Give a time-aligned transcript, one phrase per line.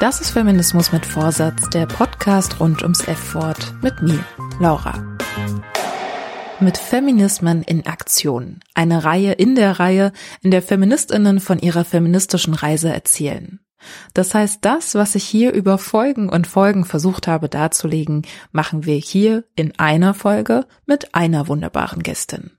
[0.00, 4.24] Das ist Feminismus mit Vorsatz, der Podcast rund ums F-Wort mit mir,
[4.60, 4.94] Laura.
[6.60, 8.60] Mit Feminismen in Aktion.
[8.74, 13.58] Eine Reihe in der Reihe, in der Feministinnen von ihrer feministischen Reise erzählen.
[14.14, 18.98] Das heißt, das, was ich hier über Folgen und Folgen versucht habe darzulegen, machen wir
[18.98, 22.52] hier in einer Folge mit einer wunderbaren Gästin.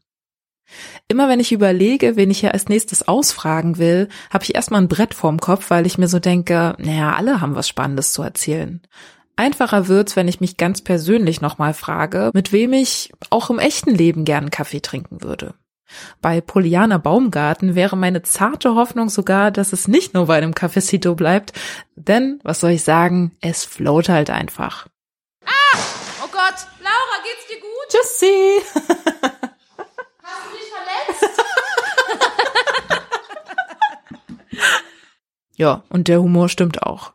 [1.08, 4.88] Immer wenn ich überlege, wen ich hier als nächstes ausfragen will, habe ich erstmal ein
[4.88, 8.82] Brett vorm Kopf, weil ich mir so denke, naja, alle haben was Spannendes zu erzählen.
[9.36, 13.96] Einfacher wird's, wenn ich mich ganz persönlich nochmal frage, mit wem ich auch im echten
[13.96, 15.54] Leben gern Kaffee trinken würde.
[16.22, 21.16] Bei Poliana Baumgarten wäre meine zarte Hoffnung sogar, dass es nicht nur bei einem Cafecito
[21.16, 21.54] bleibt,
[21.96, 24.88] denn, was soll ich sagen, es float halt einfach.
[25.46, 25.78] Ah!
[26.24, 26.68] Oh Gott!
[26.82, 27.88] Laura, geht's dir gut?
[27.90, 29.16] Tschüssi!
[35.60, 37.14] Ja, und der Humor stimmt auch.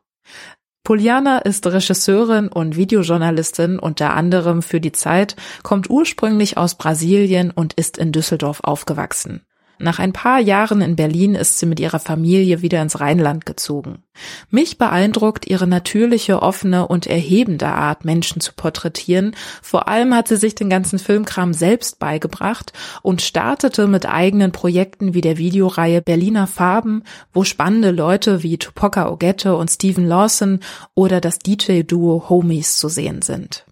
[0.84, 7.72] Poliana ist Regisseurin und Videojournalistin unter anderem für die Zeit, kommt ursprünglich aus Brasilien und
[7.72, 9.47] ist in Düsseldorf aufgewachsen.
[9.78, 14.03] Nach ein paar Jahren in Berlin ist sie mit ihrer Familie wieder ins Rheinland gezogen.
[14.50, 19.34] Mich beeindruckt ihre natürliche, offene und erhebende Art, Menschen zu porträtieren.
[19.62, 22.72] Vor allem hat sie sich den ganzen Filmkram selbst beigebracht
[23.03, 29.10] und startete mit eigenen Projekten wie der Videoreihe Berliner Farben, wo spannende Leute wie Tupoka
[29.10, 30.60] Ogette und Stephen Lawson
[30.94, 33.66] oder das DJ-Duo Homies zu sehen sind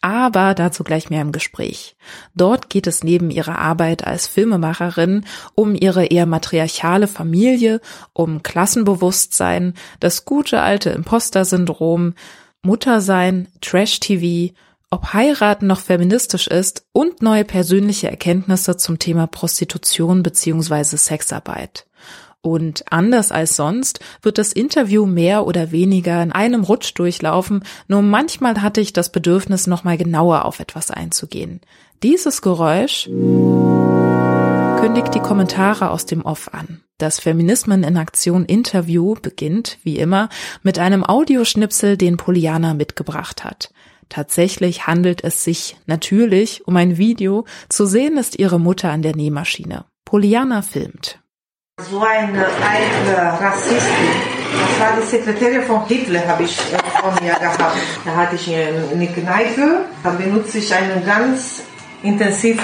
[0.00, 1.96] aber dazu gleich mehr im Gespräch.
[2.34, 5.24] Dort geht es neben ihrer Arbeit als Filmemacherin
[5.54, 7.80] um ihre eher matriarchale Familie,
[8.12, 12.14] um Klassenbewusstsein, das gute alte Imposter-Syndrom,
[12.62, 14.54] Muttersein, Trash-TV,
[14.90, 20.96] ob heiraten noch feministisch ist und neue persönliche Erkenntnisse zum Thema Prostitution bzw.
[20.96, 21.86] Sexarbeit.
[22.42, 28.00] Und anders als sonst wird das Interview mehr oder weniger in einem Rutsch durchlaufen, nur
[28.00, 31.60] manchmal hatte ich das Bedürfnis, nochmal genauer auf etwas einzugehen.
[32.02, 33.04] Dieses Geräusch
[34.80, 36.80] kündigt die Kommentare aus dem Off an.
[36.96, 40.30] Das Feminismen in Aktion Interview beginnt, wie immer,
[40.62, 43.72] mit einem Audioschnipsel, den Poliana mitgebracht hat.
[44.08, 47.44] Tatsächlich handelt es sich natürlich um ein Video.
[47.68, 49.84] Zu sehen ist ihre Mutter an der Nähmaschine.
[50.04, 51.19] Poliana filmt.
[51.88, 53.80] So eine alte Rassistin.
[54.52, 57.76] Das war die Sekretärin von Hitler, habe ich äh, vor mir gehabt.
[58.04, 61.62] Da hatte ich eine Kneipe, da benutze ich eine ganz
[62.02, 62.60] intensive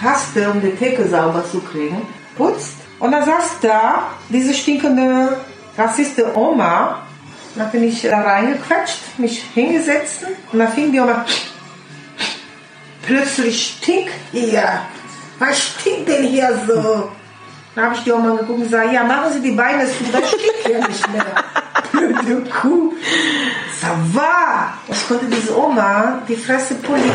[0.00, 2.02] Paste, um die Theke sauber zu kriegen.
[2.36, 2.74] Putzt.
[2.98, 5.36] Und dann saß da diese stinkende
[5.76, 7.02] Rassistin Oma.
[7.54, 11.24] Dann bin ich da reingequetscht, mich hingesetzt und dann fing die Oma
[13.08, 14.82] plötzlich stinkt hier.
[15.38, 17.10] Was stinkt denn hier so?
[17.78, 20.66] Dann habe ich die Oma geguckt und gesagt, ja, machen Sie die Beine das steht
[20.66, 21.24] hier nicht mehr.
[21.92, 22.92] Blöde Kuh.
[23.80, 24.72] Ça va.
[24.88, 27.12] Ich konnte diese Oma die Fresse polieren.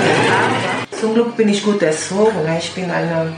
[0.97, 2.47] Zum Glück bin ich gut erzogen.
[2.57, 3.33] Ich bin eine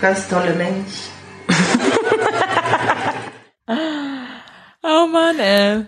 [0.00, 1.10] ganz tolle Mensch.
[4.82, 5.84] oh Mann, ey.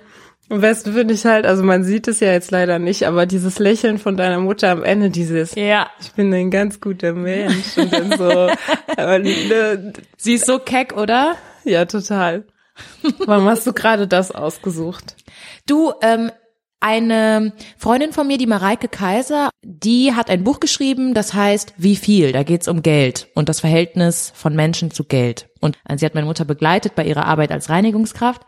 [0.51, 3.59] Am besten finde ich halt, also man sieht es ja jetzt leider nicht, aber dieses
[3.59, 7.93] Lächeln von deiner Mutter am Ende, dieses, ja, ich bin ein ganz guter Mensch und
[7.93, 8.31] dann so,
[8.97, 11.37] aber, ne, sie ist so keck, oder?
[11.65, 12.45] Ja, total.
[13.27, 15.17] Warum hast du gerade das ausgesucht?
[15.67, 16.31] Du, ähm,
[16.81, 21.97] eine Freundin von mir, die Mareike Kaiser, die hat ein Buch geschrieben, das heißt Wie
[21.97, 22.33] viel?
[22.33, 25.49] Da geht's um Geld und das Verhältnis von Menschen zu Geld.
[25.61, 28.43] Und sie hat meine Mutter begleitet bei ihrer Arbeit als Reinigungskraft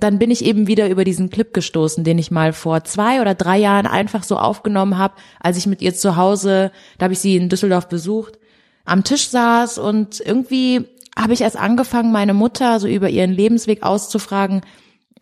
[0.00, 3.34] dann bin ich eben wieder über diesen Clip gestoßen, den ich mal vor zwei oder
[3.34, 7.20] drei Jahren einfach so aufgenommen habe, als ich mit ihr zu Hause, da habe ich
[7.20, 8.38] sie in Düsseldorf besucht,
[8.84, 10.86] am Tisch saß und irgendwie
[11.16, 14.62] habe ich erst angefangen, meine Mutter so über ihren Lebensweg auszufragen,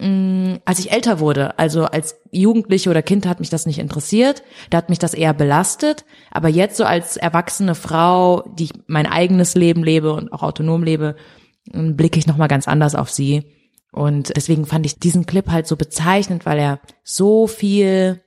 [0.01, 1.59] mh, als ich älter wurde.
[1.59, 5.35] Also als Jugendliche oder Kind hat mich das nicht interessiert, da hat mich das eher
[5.35, 6.05] belastet.
[6.31, 11.17] Aber jetzt so als erwachsene Frau, die mein eigenes Leben lebe und auch autonom lebe,
[11.73, 13.45] blicke ich nochmal ganz anders auf sie.
[13.93, 18.23] Und deswegen fand ich diesen Clip halt so bezeichnend, weil er so viel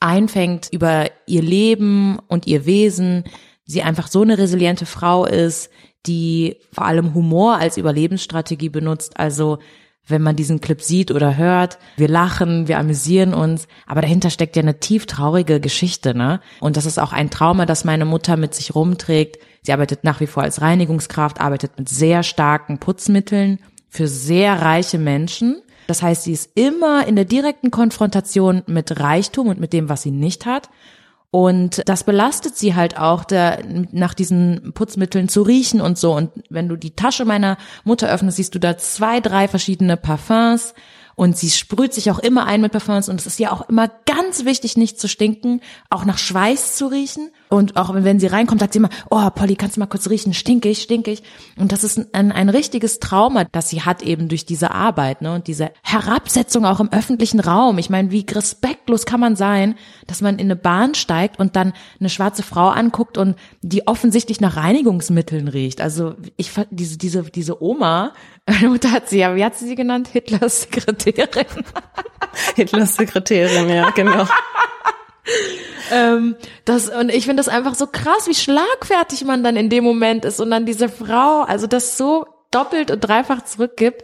[0.00, 3.24] einfängt über ihr Leben und ihr Wesen.
[3.64, 5.70] Sie einfach so eine resiliente Frau ist,
[6.06, 9.18] die vor allem Humor als Überlebensstrategie benutzt.
[9.18, 9.58] Also
[10.06, 14.56] wenn man diesen Clip sieht oder hört, wir lachen, wir amüsieren uns, aber dahinter steckt
[14.56, 16.40] ja eine tief traurige Geschichte, ne?
[16.60, 19.36] Und das ist auch ein Trauma, das meine Mutter mit sich rumträgt.
[19.62, 23.58] Sie arbeitet nach wie vor als Reinigungskraft, arbeitet mit sehr starken Putzmitteln
[23.88, 25.62] für sehr reiche Menschen.
[25.86, 30.02] Das heißt, sie ist immer in der direkten Konfrontation mit Reichtum und mit dem, was
[30.02, 30.68] sie nicht hat.
[31.30, 33.58] Und das belastet sie halt auch, da,
[33.92, 36.14] nach diesen Putzmitteln zu riechen und so.
[36.14, 40.74] Und wenn du die Tasche meiner Mutter öffnest, siehst du da zwei, drei verschiedene Parfums
[41.16, 43.90] und sie sprüht sich auch immer ein mit Parfums und es ist ja auch immer
[44.06, 45.60] ganz wichtig, nicht zu stinken,
[45.90, 47.30] auch nach Schweiß zu riechen.
[47.48, 50.34] Und auch wenn sie reinkommt, sagt sie immer, oh Polly, kannst du mal kurz riechen,
[50.34, 51.22] stinkig, stinkig.
[51.56, 55.34] Und das ist ein, ein richtiges Trauma, das sie hat eben durch diese Arbeit ne?
[55.34, 57.78] und diese Herabsetzung auch im öffentlichen Raum.
[57.78, 61.72] Ich meine, wie respektlos kann man sein, dass man in eine Bahn steigt und dann
[62.00, 65.80] eine schwarze Frau anguckt und die offensichtlich nach Reinigungsmitteln riecht.
[65.80, 68.12] Also ich diese diese diese Oma,
[68.46, 70.08] meine Mutter hat sie ja, wie hat sie sie genannt?
[70.08, 71.64] Hitlers Sekretärin.
[72.56, 74.26] Hitlers Sekretärin, ja, genau.
[75.92, 79.84] ähm, das, und ich finde das einfach so krass, wie schlagfertig man dann in dem
[79.84, 84.02] Moment ist und dann diese Frau, also das so doppelt und dreifach zurückgibt.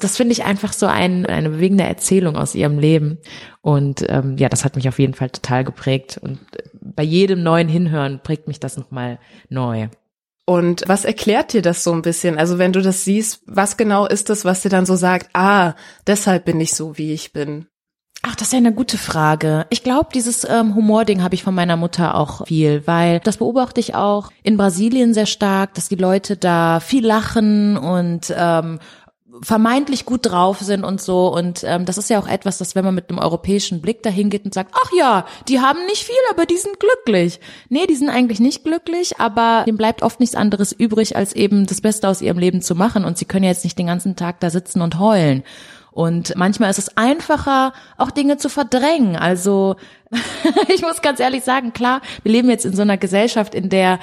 [0.00, 3.18] Das finde ich einfach so ein, eine bewegende Erzählung aus ihrem Leben.
[3.62, 6.18] Und ähm, ja, das hat mich auf jeden Fall total geprägt.
[6.20, 6.38] Und
[6.80, 9.18] bei jedem neuen Hinhören prägt mich das nochmal
[9.48, 9.88] neu.
[10.44, 12.38] Und was erklärt dir das so ein bisschen?
[12.38, 15.74] Also wenn du das siehst, was genau ist das, was dir dann so sagt, ah,
[16.06, 17.66] deshalb bin ich so, wie ich bin?
[18.36, 19.66] Das ist ja eine gute Frage.
[19.70, 23.80] Ich glaube, dieses ähm, Humording habe ich von meiner Mutter auch viel, weil das beobachte
[23.80, 28.78] ich auch in Brasilien sehr stark, dass die Leute da viel lachen und ähm,
[29.42, 31.34] vermeintlich gut drauf sind und so.
[31.34, 34.30] Und ähm, das ist ja auch etwas, dass wenn man mit einem europäischen Blick dahin
[34.30, 37.40] geht und sagt, ach ja, die haben nicht viel, aber die sind glücklich.
[37.68, 41.66] Nee, die sind eigentlich nicht glücklich, aber dem bleibt oft nichts anderes übrig, als eben
[41.66, 43.04] das Beste aus ihrem Leben zu machen.
[43.04, 45.42] Und sie können ja jetzt nicht den ganzen Tag da sitzen und heulen.
[45.96, 49.16] Und manchmal ist es einfacher, auch Dinge zu verdrängen.
[49.16, 49.76] Also
[50.68, 53.98] ich muss ganz ehrlich sagen, klar, wir leben jetzt in so einer Gesellschaft, in der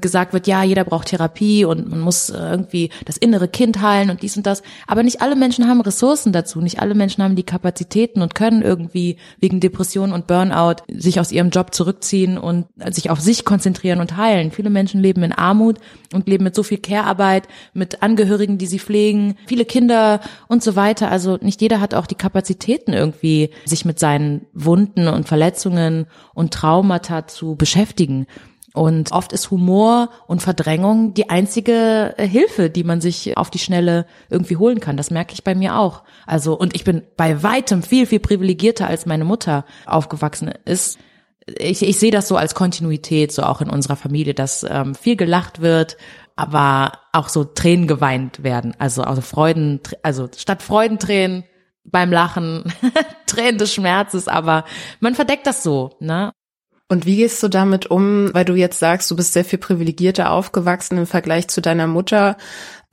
[0.00, 4.10] gesagt wird, ja, jeder braucht Therapie und man muss äh, irgendwie das innere Kind heilen
[4.10, 4.62] und dies und das.
[4.86, 6.60] Aber nicht alle Menschen haben Ressourcen dazu.
[6.60, 11.32] Nicht alle Menschen haben die Kapazitäten und können irgendwie wegen Depression und Burnout sich aus
[11.32, 14.50] ihrem Job zurückziehen und sich auf sich konzentrieren und heilen.
[14.50, 15.78] Viele Menschen leben in Armut
[16.12, 20.76] und leben mit so viel Care-Arbeit, mit Angehörigen, die sie pflegen, viele Kinder und so
[20.76, 21.10] weiter.
[21.10, 26.52] Also nicht jeder hat auch die Kapazitäten irgendwie, sich mit seinen Wunden und Verletzungen und
[26.52, 28.26] Traumata zu beschäftigen.
[28.74, 33.60] Und oft ist Humor und Verdrängung die einzige äh, Hilfe, die man sich auf die
[33.60, 34.96] Schnelle irgendwie holen kann.
[34.96, 36.02] Das merke ich bei mir auch.
[36.26, 40.98] Also, und ich bin bei weitem viel, viel privilegierter als meine Mutter aufgewachsen ist.
[41.46, 45.14] Ich, ich sehe das so als Kontinuität, so auch in unserer Familie, dass ähm, viel
[45.14, 45.96] gelacht wird,
[46.34, 48.74] aber auch so Tränen geweint werden.
[48.80, 51.44] Also, also Freuden, also statt Freudentränen
[51.84, 52.72] beim Lachen,
[53.26, 54.64] Tränen des Schmerzes, aber
[54.98, 56.32] man verdeckt das so, ne?
[56.94, 60.30] Und wie gehst du damit um, weil du jetzt sagst, du bist sehr viel privilegierter
[60.30, 62.36] aufgewachsen im Vergleich zu deiner Mutter?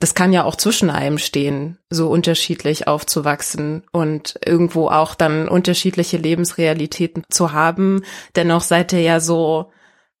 [0.00, 6.16] Das kann ja auch zwischen einem stehen, so unterschiedlich aufzuwachsen und irgendwo auch dann unterschiedliche
[6.16, 8.02] Lebensrealitäten zu haben.
[8.34, 9.70] Dennoch seid ihr ja so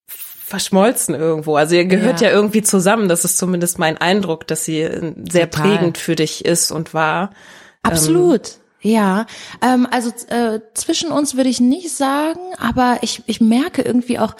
[0.06, 1.56] verschmolzen irgendwo.
[1.56, 3.08] Also ihr gehört ja, ja irgendwie zusammen.
[3.08, 4.82] Das ist zumindest mein Eindruck, dass sie
[5.28, 5.76] sehr Total.
[5.76, 7.30] prägend für dich ist und war.
[7.82, 8.46] Absolut.
[8.46, 9.26] Ähm, ja,
[9.62, 14.34] ähm, also äh, zwischen uns würde ich nicht sagen, aber ich, ich merke irgendwie auch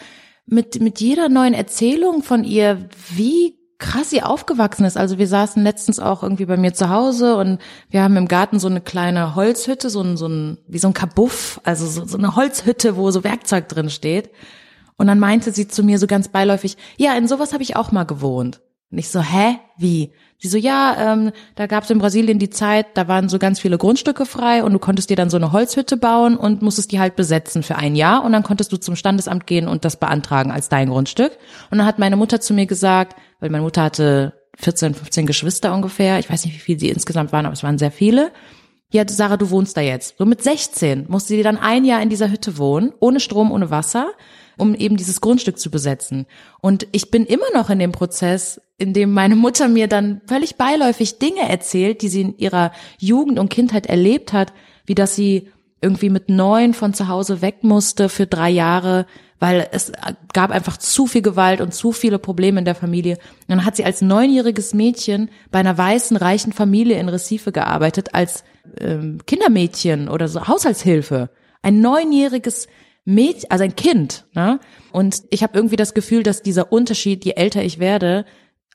[0.46, 4.96] mit, mit jeder neuen Erzählung von ihr, wie krass sie aufgewachsen ist.
[4.96, 8.58] Also wir saßen letztens auch irgendwie bei mir zu Hause und wir haben im Garten
[8.60, 12.16] so eine kleine Holzhütte, so ein, so ein wie so ein Kabuff, also so, so
[12.16, 14.30] eine Holzhütte, wo so Werkzeug drin steht.
[14.96, 17.90] Und dann meinte sie zu mir so ganz beiläufig, ja, in sowas habe ich auch
[17.92, 18.60] mal gewohnt.
[18.92, 19.58] Und ich so, hä?
[19.78, 20.12] Wie?
[20.38, 23.58] Sie so, ja, ähm, da gab es in Brasilien die Zeit, da waren so ganz
[23.58, 27.00] viele Grundstücke frei und du konntest dir dann so eine Holzhütte bauen und musstest die
[27.00, 30.50] halt besetzen für ein Jahr und dann konntest du zum Standesamt gehen und das beantragen
[30.50, 31.32] als dein Grundstück.
[31.70, 35.72] Und dann hat meine Mutter zu mir gesagt, weil meine Mutter hatte 14, 15 Geschwister
[35.72, 38.32] ungefähr, ich weiß nicht, wie viele sie insgesamt waren, aber es waren sehr viele.
[38.90, 40.18] ja, Sarah, du wohnst da jetzt.
[40.18, 43.70] So mit 16 musste sie dann ein Jahr in dieser Hütte wohnen, ohne Strom, ohne
[43.70, 44.08] Wasser,
[44.62, 46.26] um eben dieses Grundstück zu besetzen.
[46.60, 50.54] Und ich bin immer noch in dem Prozess, in dem meine Mutter mir dann völlig
[50.54, 54.52] beiläufig Dinge erzählt, die sie in ihrer Jugend und Kindheit erlebt hat,
[54.86, 55.48] wie dass sie
[55.80, 59.06] irgendwie mit neun von zu Hause weg musste für drei Jahre,
[59.40, 59.90] weil es
[60.32, 63.14] gab einfach zu viel Gewalt und zu viele Probleme in der Familie.
[63.14, 68.14] Und dann hat sie als neunjähriges Mädchen bei einer weißen, reichen Familie in Recife gearbeitet,
[68.14, 68.44] als
[68.78, 71.30] ähm, Kindermädchen oder so Haushaltshilfe.
[71.62, 72.68] Ein neunjähriges
[73.04, 74.26] Mädchen, also ein Kind.
[74.34, 74.60] Ne?
[74.92, 78.24] Und ich habe irgendwie das Gefühl, dass dieser Unterschied, je älter ich werde,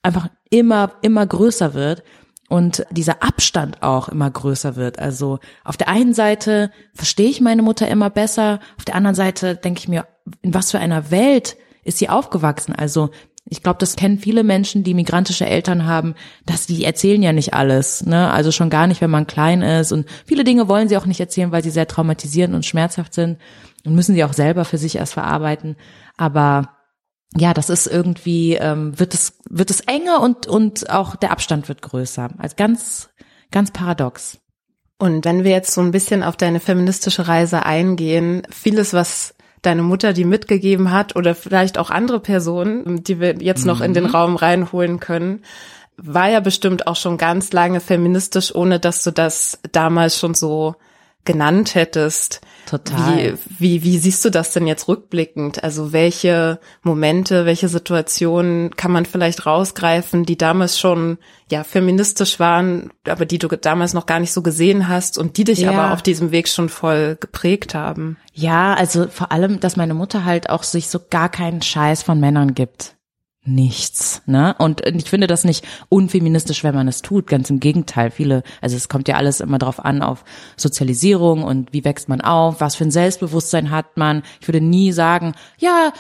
[0.04, 2.04] einfach immer, immer größer wird
[2.50, 5.00] und dieser Abstand auch immer größer wird.
[5.00, 9.56] Also auf der einen Seite verstehe ich meine Mutter immer besser, auf der anderen Seite
[9.56, 10.08] denke ich mir,
[10.42, 12.74] in was für einer Welt ist sie aufgewachsen?
[12.76, 13.10] Also
[13.50, 16.16] ich glaube, das kennen viele Menschen, die migrantische Eltern haben,
[16.46, 18.30] dass die erzählen ja nicht alles, ne?
[18.30, 21.22] Also schon gar nicht, wenn man klein ist und viele Dinge wollen sie auch nicht
[21.22, 23.38] erzählen, weil sie sehr traumatisierend und schmerzhaft sind
[23.88, 25.76] und müssen sie auch selber für sich erst verarbeiten.
[26.18, 26.78] Aber
[27.36, 31.68] ja, das ist irgendwie ähm, wird es wird es enger und und auch der Abstand
[31.68, 32.30] wird größer.
[32.38, 33.10] Also ganz
[33.52, 34.40] ganz paradox.
[35.00, 39.84] Und wenn wir jetzt so ein bisschen auf deine feministische Reise eingehen, vieles was deine
[39.84, 43.86] Mutter die mitgegeben hat oder vielleicht auch andere Personen, die wir jetzt noch mhm.
[43.86, 44.12] in den mhm.
[44.12, 45.44] Raum reinholen können,
[45.98, 50.76] war ja bestimmt auch schon ganz lange feministisch, ohne dass du das damals schon so
[51.28, 52.42] genannt hättest.
[52.66, 53.38] Total.
[53.38, 55.64] Wie, wie, wie siehst du das denn jetzt rückblickend?
[55.64, 61.20] Also welche Momente, welche Situationen kann man vielleicht rausgreifen, die damals schon
[61.52, 65.44] ja feministisch waren, aber die du damals noch gar nicht so gesehen hast und die
[65.44, 65.72] dich ja.
[65.72, 68.18] aber auf diesem Weg schon voll geprägt haben?
[68.34, 72.20] Ja, also vor allem, dass meine Mutter halt auch sich so gar keinen Scheiß von
[72.20, 72.97] Männern gibt
[73.48, 74.56] nichts, ne?
[74.60, 77.28] Und ich finde das nicht unfeministisch, wenn man es tut.
[77.28, 78.12] Ganz im Gegenteil.
[78.12, 80.24] Viele, also es kommt ja alles immer drauf an, auf
[80.58, 84.24] Sozialisierung und wie wächst man auf, was für ein Selbstbewusstsein hat man.
[84.42, 85.92] Ich würde nie sagen, ja,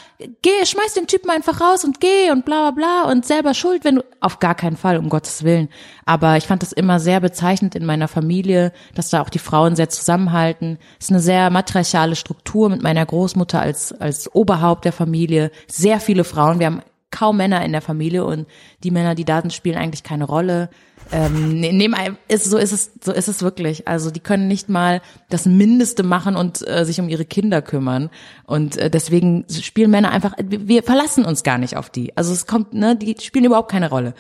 [0.41, 3.83] geh, schmeiß den Typen einfach raus und geh und bla, bla, bla und selber schuld,
[3.83, 5.69] wenn du, auf gar keinen Fall, um Gottes Willen.
[6.05, 9.75] Aber ich fand das immer sehr bezeichnend in meiner Familie, dass da auch die Frauen
[9.75, 10.77] sehr zusammenhalten.
[10.99, 15.51] Es ist eine sehr matriarchale Struktur mit meiner Großmutter als, als Oberhaupt der Familie.
[15.67, 16.59] Sehr viele Frauen.
[16.59, 18.47] Wir haben kaum Männer in der Familie und
[18.83, 20.69] die Männer, die da sind, spielen eigentlich keine Rolle.
[21.11, 23.87] Ähm, neben einem ist so ist es so ist es wirklich.
[23.87, 28.09] Also die können nicht mal das Mindeste machen und äh, sich um ihre Kinder kümmern
[28.45, 30.33] und äh, deswegen spielen Männer einfach.
[30.37, 32.15] Wir verlassen uns gar nicht auf die.
[32.17, 34.13] Also es kommt, ne, die spielen überhaupt keine Rolle.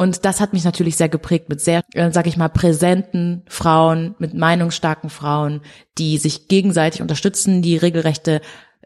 [0.00, 4.14] Und das hat mich natürlich sehr geprägt mit sehr, äh, sag ich mal, präsenten Frauen,
[4.18, 5.60] mit meinungsstarken Frauen,
[5.98, 8.40] die sich gegenseitig unterstützen, die regelrechte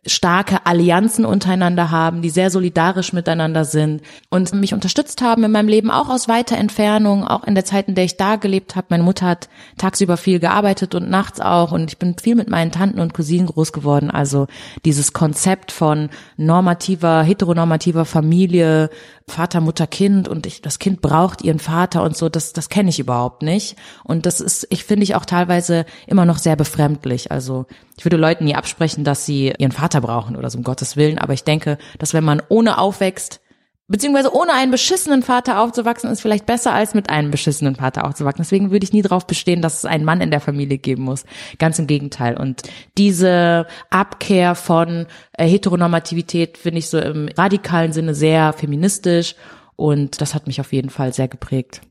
[0.06, 5.68] starke Allianzen untereinander haben, die sehr solidarisch miteinander sind und mich unterstützt haben in meinem
[5.68, 8.88] Leben, auch aus weiter Entfernung, auch in der Zeit, in der ich da gelebt habe.
[8.90, 12.70] Meine Mutter hat tagsüber viel gearbeitet und nachts auch und ich bin viel mit meinen
[12.70, 14.10] Tanten und Cousinen groß geworden.
[14.10, 14.46] Also
[14.84, 18.90] dieses Konzept von normativer, heteronormativer Familie,
[19.26, 22.90] Vater, Mutter, Kind und ich, das Kind braucht ihren Vater und so, das, das kenne
[22.90, 23.76] ich überhaupt nicht.
[24.04, 27.32] Und das ist, ich finde ich auch teilweise immer noch sehr befremdlich.
[27.32, 27.66] Also
[27.96, 31.18] ich würde Leuten nie absprechen, dass sie ihren Vater brauchen oder so, um Gottes Willen.
[31.18, 33.40] Aber ich denke, dass wenn man ohne aufwächst,
[33.86, 38.42] beziehungsweise ohne einen beschissenen Vater aufzuwachsen, ist vielleicht besser als mit einem beschissenen Vater aufzuwachsen.
[38.42, 41.24] Deswegen würde ich nie darauf bestehen, dass es einen Mann in der Familie geben muss.
[41.58, 42.36] Ganz im Gegenteil.
[42.38, 42.62] Und
[42.96, 49.34] diese Abkehr von äh, Heteronormativität finde ich so im radikalen Sinne sehr feministisch
[49.76, 51.82] und das hat mich auf jeden Fall sehr geprägt.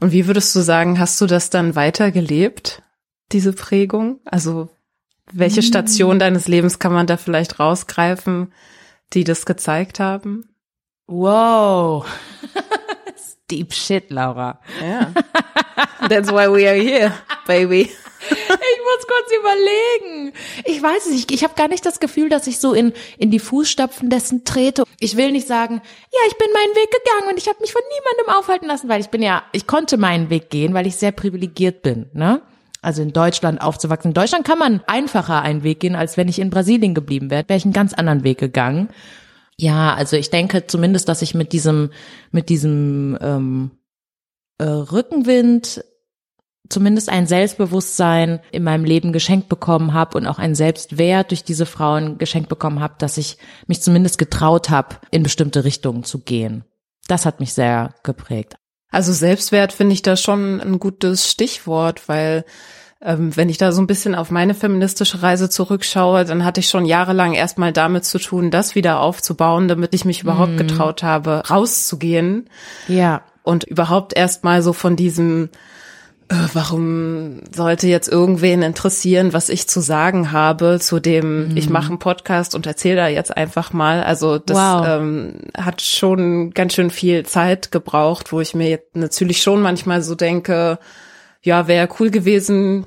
[0.00, 2.82] Und wie würdest du sagen, hast du das dann weitergelebt,
[3.32, 4.20] diese Prägung?
[4.24, 4.68] Also
[5.32, 5.66] welche hm.
[5.66, 8.52] Station deines Lebens kann man da vielleicht rausgreifen,
[9.12, 10.55] die das gezeigt haben?
[11.06, 12.04] Wow.
[13.50, 14.58] Deep shit, Laura.
[14.80, 15.12] Ja.
[16.08, 17.12] That's why we are here,
[17.46, 17.90] baby.
[18.28, 20.32] Ich muss kurz überlegen.
[20.64, 21.30] Ich weiß es nicht.
[21.30, 24.82] Ich habe gar nicht das Gefühl, dass ich so in, in die Fußstapfen dessen trete.
[24.98, 25.80] Ich will nicht sagen,
[26.12, 29.00] ja, ich bin meinen Weg gegangen und ich habe mich von niemandem aufhalten lassen, weil
[29.00, 32.10] ich bin ja, ich konnte meinen Weg gehen, weil ich sehr privilegiert bin.
[32.14, 32.42] Ne?
[32.82, 34.10] Also in Deutschland aufzuwachsen.
[34.10, 37.44] In Deutschland kann man einfacher einen Weg gehen, als wenn ich in Brasilien geblieben wäre.
[37.46, 38.88] Wäre ich einen ganz anderen Weg gegangen.
[39.58, 41.90] Ja, also ich denke zumindest, dass ich mit diesem,
[42.30, 43.70] mit diesem ähm,
[44.58, 45.82] äh, Rückenwind
[46.68, 51.66] zumindest ein Selbstbewusstsein in meinem Leben geschenkt bekommen habe und auch einen Selbstwert durch diese
[51.66, 56.64] Frauen geschenkt bekommen habe, dass ich mich zumindest getraut habe, in bestimmte Richtungen zu gehen.
[57.08, 58.56] Das hat mich sehr geprägt.
[58.90, 62.44] Also Selbstwert finde ich da schon ein gutes Stichwort, weil
[63.00, 66.68] ähm, wenn ich da so ein bisschen auf meine feministische Reise zurückschaue, dann hatte ich
[66.68, 70.58] schon jahrelang erstmal damit zu tun, das wieder aufzubauen, damit ich mich überhaupt mm.
[70.58, 72.48] getraut habe, rauszugehen.
[72.88, 73.22] Ja.
[73.42, 75.50] Und überhaupt erstmal so von diesem
[76.28, 81.56] äh, warum sollte jetzt irgendwen interessieren, was ich zu sagen habe zu dem, mhm.
[81.56, 84.02] ich mache einen Podcast und erzähle da jetzt einfach mal.
[84.02, 84.86] Also das wow.
[84.88, 90.02] ähm, hat schon ganz schön viel Zeit gebraucht, wo ich mir jetzt natürlich schon manchmal
[90.02, 90.80] so denke,
[91.46, 92.86] ja, wäre cool gewesen,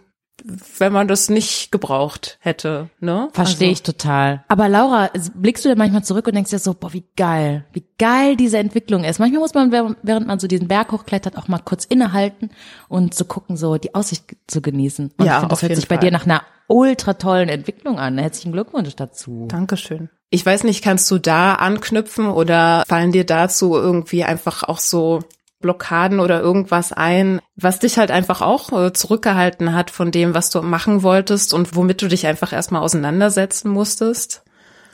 [0.77, 3.29] wenn man das nicht gebraucht hätte, ne?
[3.33, 3.73] Verstehe also.
[3.73, 4.43] ich total.
[4.47, 7.83] Aber Laura, blickst du da manchmal zurück und denkst dir so, boah, wie geil, wie
[7.97, 9.19] geil diese Entwicklung ist.
[9.19, 12.51] Manchmal muss man, während man so diesen Berg hochklettert, auch mal kurz innehalten
[12.87, 15.11] und zu so gucken, so die Aussicht zu genießen.
[15.17, 15.97] Und ja, ich find, das hört sich Fall.
[15.97, 18.17] bei dir nach einer ultra tollen Entwicklung an.
[18.17, 19.47] Herzlichen Glückwunsch dazu.
[19.49, 20.09] Dankeschön.
[20.29, 25.23] Ich weiß nicht, kannst du da anknüpfen oder fallen dir dazu irgendwie einfach auch so
[25.61, 30.49] Blockaden oder irgendwas ein, was dich halt einfach auch äh, zurückgehalten hat von dem, was
[30.49, 34.43] du machen wolltest und womit du dich einfach erstmal auseinandersetzen musstest?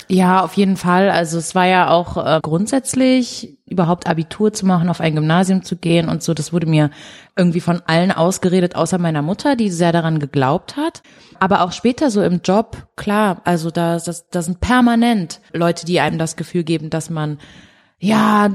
[0.07, 1.09] Ja, auf jeden Fall.
[1.09, 5.77] Also es war ja auch äh, grundsätzlich überhaupt Abitur zu machen, auf ein Gymnasium zu
[5.77, 6.35] gehen und so.
[6.35, 6.91] Das wurde mir
[7.35, 11.01] irgendwie von allen ausgeredet, außer meiner Mutter, die sehr daran geglaubt hat.
[11.39, 15.99] Aber auch später so im Job, klar, also da, das, das sind permanent Leute, die
[15.99, 17.39] einem das Gefühl geben, dass man
[17.99, 18.49] ja,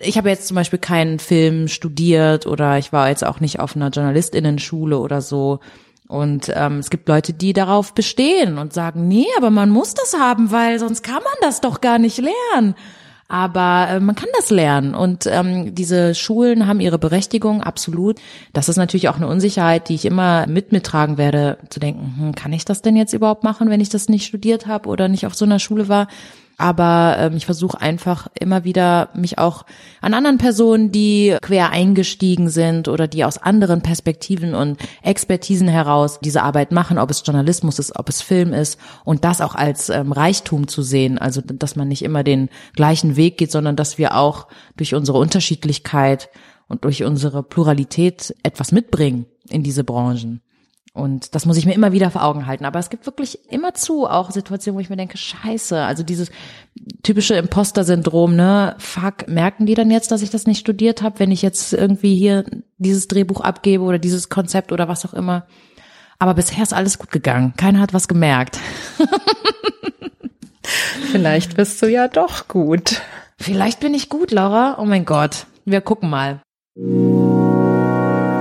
[0.00, 3.74] ich habe jetzt zum Beispiel keinen Film studiert oder ich war jetzt auch nicht auf
[3.76, 5.60] einer Journalistinnenschule oder so.
[6.06, 10.14] Und ähm, es gibt Leute, die darauf bestehen und sagen, nee, aber man muss das
[10.18, 12.74] haben, weil sonst kann man das doch gar nicht lernen.
[13.30, 18.18] Aber äh, man kann das lernen und ähm, diese Schulen haben ihre Berechtigung, absolut.
[18.54, 22.34] Das ist natürlich auch eine Unsicherheit, die ich immer mit mittragen werde, zu denken, hm,
[22.34, 25.26] kann ich das denn jetzt überhaupt machen, wenn ich das nicht studiert habe oder nicht
[25.26, 26.08] auf so einer Schule war?
[26.58, 29.64] Aber ähm, ich versuche einfach immer wieder mich auch
[30.00, 36.18] an anderen Personen, die quer eingestiegen sind oder die aus anderen Perspektiven und Expertisen heraus
[36.20, 39.88] diese Arbeit machen, ob es Journalismus ist, ob es Film ist und das auch als
[39.88, 43.96] ähm, Reichtum zu sehen, also dass man nicht immer den gleichen Weg geht, sondern dass
[43.96, 46.28] wir auch durch unsere Unterschiedlichkeit
[46.66, 50.42] und durch unsere Pluralität etwas mitbringen in diese Branchen.
[50.98, 52.64] Und das muss ich mir immer wieder vor Augen halten.
[52.64, 56.30] Aber es gibt wirklich immer zu auch Situationen, wo ich mir denke, scheiße, also dieses
[57.02, 58.74] typische Imposter-Syndrom, ne?
[58.78, 62.16] Fuck, merken die dann jetzt, dass ich das nicht studiert habe, wenn ich jetzt irgendwie
[62.16, 62.44] hier
[62.78, 65.46] dieses Drehbuch abgebe oder dieses Konzept oder was auch immer.
[66.18, 67.54] Aber bisher ist alles gut gegangen.
[67.56, 68.58] Keiner hat was gemerkt.
[71.12, 73.00] Vielleicht bist du ja doch gut.
[73.38, 74.78] Vielleicht bin ich gut, Laura.
[74.80, 75.46] Oh mein Gott.
[75.64, 76.40] Wir gucken mal.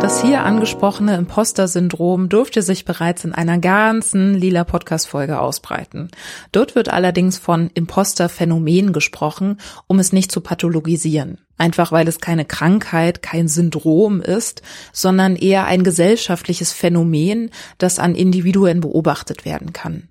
[0.07, 6.07] Das hier angesprochene Imposter-Syndrom dürfte sich bereits in einer ganzen lila Podcast-Folge ausbreiten.
[6.53, 11.39] Dort wird allerdings von Imposter-Phänomen gesprochen, um es nicht zu pathologisieren.
[11.57, 14.61] Einfach weil es keine Krankheit, kein Syndrom ist,
[14.93, 20.07] sondern eher ein gesellschaftliches Phänomen, das an Individuen beobachtet werden kann.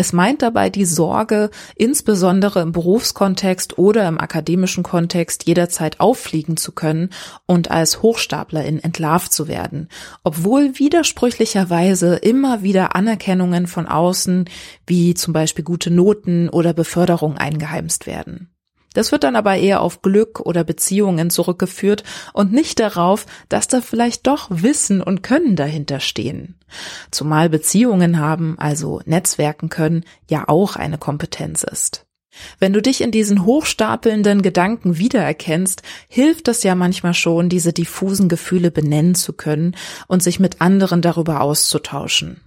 [0.00, 6.70] Es meint dabei die Sorge, insbesondere im Berufskontext oder im akademischen Kontext jederzeit auffliegen zu
[6.70, 7.10] können
[7.46, 9.88] und als Hochstaplerin entlarvt zu werden,
[10.22, 14.48] obwohl widersprüchlicherweise immer wieder Anerkennungen von außen,
[14.86, 18.50] wie zum Beispiel gute Noten oder Beförderung eingeheimst werden.
[18.94, 23.80] Das wird dann aber eher auf Glück oder Beziehungen zurückgeführt und nicht darauf, dass da
[23.80, 26.56] vielleicht doch Wissen und Können dahinter stehen.
[27.10, 32.06] Zumal Beziehungen haben, also Netzwerken können, ja auch eine Kompetenz ist.
[32.58, 38.28] Wenn du dich in diesen hochstapelnden Gedanken wiedererkennst, hilft es ja manchmal schon, diese diffusen
[38.28, 39.74] Gefühle benennen zu können
[40.06, 42.40] und sich mit anderen darüber auszutauschen.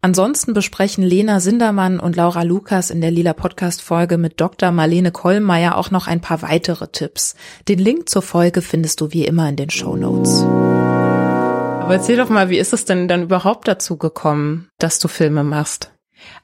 [0.00, 4.70] Ansonsten besprechen Lena Sindermann und Laura Lukas in der Lila Podcast Folge mit Dr.
[4.70, 7.36] Marlene Kollmeier auch noch ein paar weitere Tipps.
[7.68, 10.42] Den Link zur Folge findest du wie immer in den Show Notes.
[10.42, 15.44] Aber erzähl doch mal, wie ist es denn dann überhaupt dazu gekommen, dass du Filme
[15.44, 15.93] machst?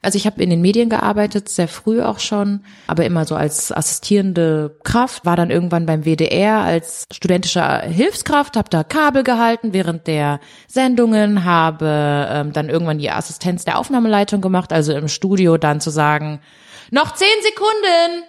[0.01, 3.71] Also ich habe in den Medien gearbeitet, sehr früh auch schon, aber immer so als
[3.71, 10.07] assistierende Kraft, war dann irgendwann beim WDR als studentische Hilfskraft, habe da Kabel gehalten während
[10.07, 15.81] der Sendungen, habe ähm, dann irgendwann die Assistenz der Aufnahmeleitung gemacht, also im Studio dann
[15.81, 16.41] zu sagen,
[16.89, 18.23] noch zehn Sekunden,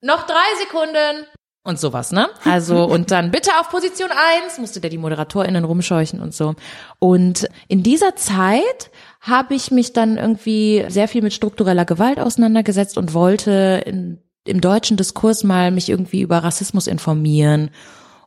[0.00, 1.26] noch drei Sekunden,
[1.62, 2.28] und sowas, ne?
[2.44, 6.54] Also, und dann bitte auf Position eins musste der die ModeratorInnen rumscheuchen und so.
[6.98, 12.96] Und in dieser Zeit habe ich mich dann irgendwie sehr viel mit struktureller Gewalt auseinandergesetzt
[12.96, 17.70] und wollte in, im deutschen Diskurs mal mich irgendwie über Rassismus informieren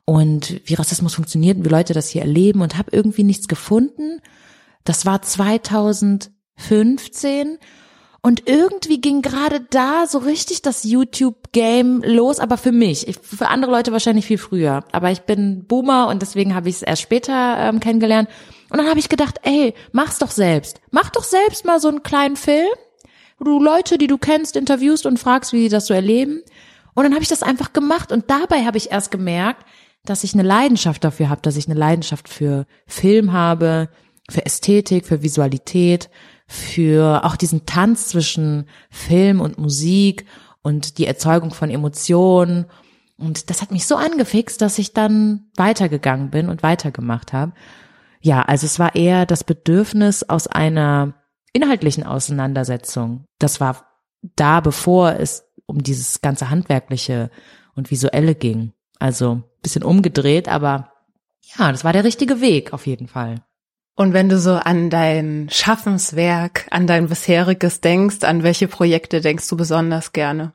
[0.05, 4.21] und wie Rassismus funktioniert und wie Leute das hier erleben und habe irgendwie nichts gefunden.
[4.83, 7.57] Das war 2015
[8.25, 13.05] und irgendwie ging gerade da so richtig das YouTube-Game los, aber für mich.
[13.07, 14.85] Ich, für andere Leute wahrscheinlich viel früher.
[14.93, 18.29] Aber ich bin Boomer und deswegen habe ich es erst später ähm, kennengelernt.
[18.73, 20.81] Und dann habe ich gedacht, ey, mach's doch selbst.
[20.89, 22.71] Mach doch selbst mal so einen kleinen Film,
[23.37, 26.41] wo du Leute, die du kennst, interviewst und fragst, wie die das so erleben.
[26.95, 29.63] Und dann habe ich das einfach gemacht und dabei habe ich erst gemerkt,
[30.05, 33.89] dass ich eine Leidenschaft dafür habe, dass ich eine Leidenschaft für Film habe,
[34.27, 36.09] für Ästhetik, für Visualität,
[36.47, 40.25] für auch diesen Tanz zwischen Film und Musik
[40.63, 42.65] und die Erzeugung von Emotionen.
[43.19, 47.53] Und das hat mich so angefixt, dass ich dann weitergegangen bin und weitergemacht habe.
[48.23, 51.13] Ja, also es war eher das Bedürfnis aus einer
[51.51, 53.25] inhaltlichen Auseinandersetzung.
[53.37, 53.85] Das war
[54.37, 57.29] da, bevor es um dieses ganze handwerkliche
[57.75, 58.71] und visuelle ging.
[58.97, 60.93] Also bisschen umgedreht, aber
[61.57, 63.43] ja, das war der richtige Weg auf jeden Fall.
[63.95, 69.49] Und wenn du so an dein Schaffenswerk, an dein bisheriges denkst, an welche Projekte denkst
[69.49, 70.53] du besonders gerne?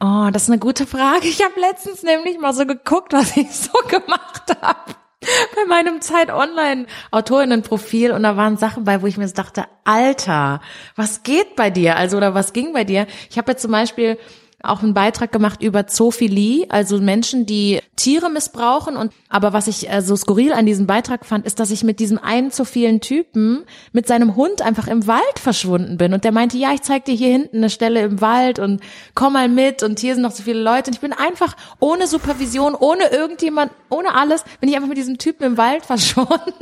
[0.00, 1.28] Oh, das ist eine gute Frage.
[1.28, 4.96] Ich habe letztens nämlich mal so geguckt, was ich so gemacht habe
[5.56, 10.60] bei meinem Zeit Online Autorinnenprofil und da waren Sachen bei, wo ich mir dachte, Alter,
[10.94, 11.96] was geht bei dir?
[11.96, 13.06] Also oder was ging bei dir?
[13.30, 14.18] Ich habe jetzt zum Beispiel
[14.62, 18.96] auch einen Beitrag gemacht über Zoophilie, also Menschen, die Tiere missbrauchen.
[18.96, 22.00] Und aber was ich äh, so skurril an diesem Beitrag fand, ist, dass ich mit
[22.00, 26.14] diesem einen zu vielen Typen mit seinem Hund einfach im Wald verschwunden bin.
[26.14, 28.80] Und der meinte, ja, ich zeig dir hier hinten eine Stelle im Wald und
[29.14, 29.82] komm mal mit.
[29.82, 30.90] Und hier sind noch so viele Leute.
[30.90, 35.18] Und ich bin einfach ohne Supervision, ohne irgendjemand, ohne alles, bin ich einfach mit diesem
[35.18, 36.52] Typen im Wald verschwunden.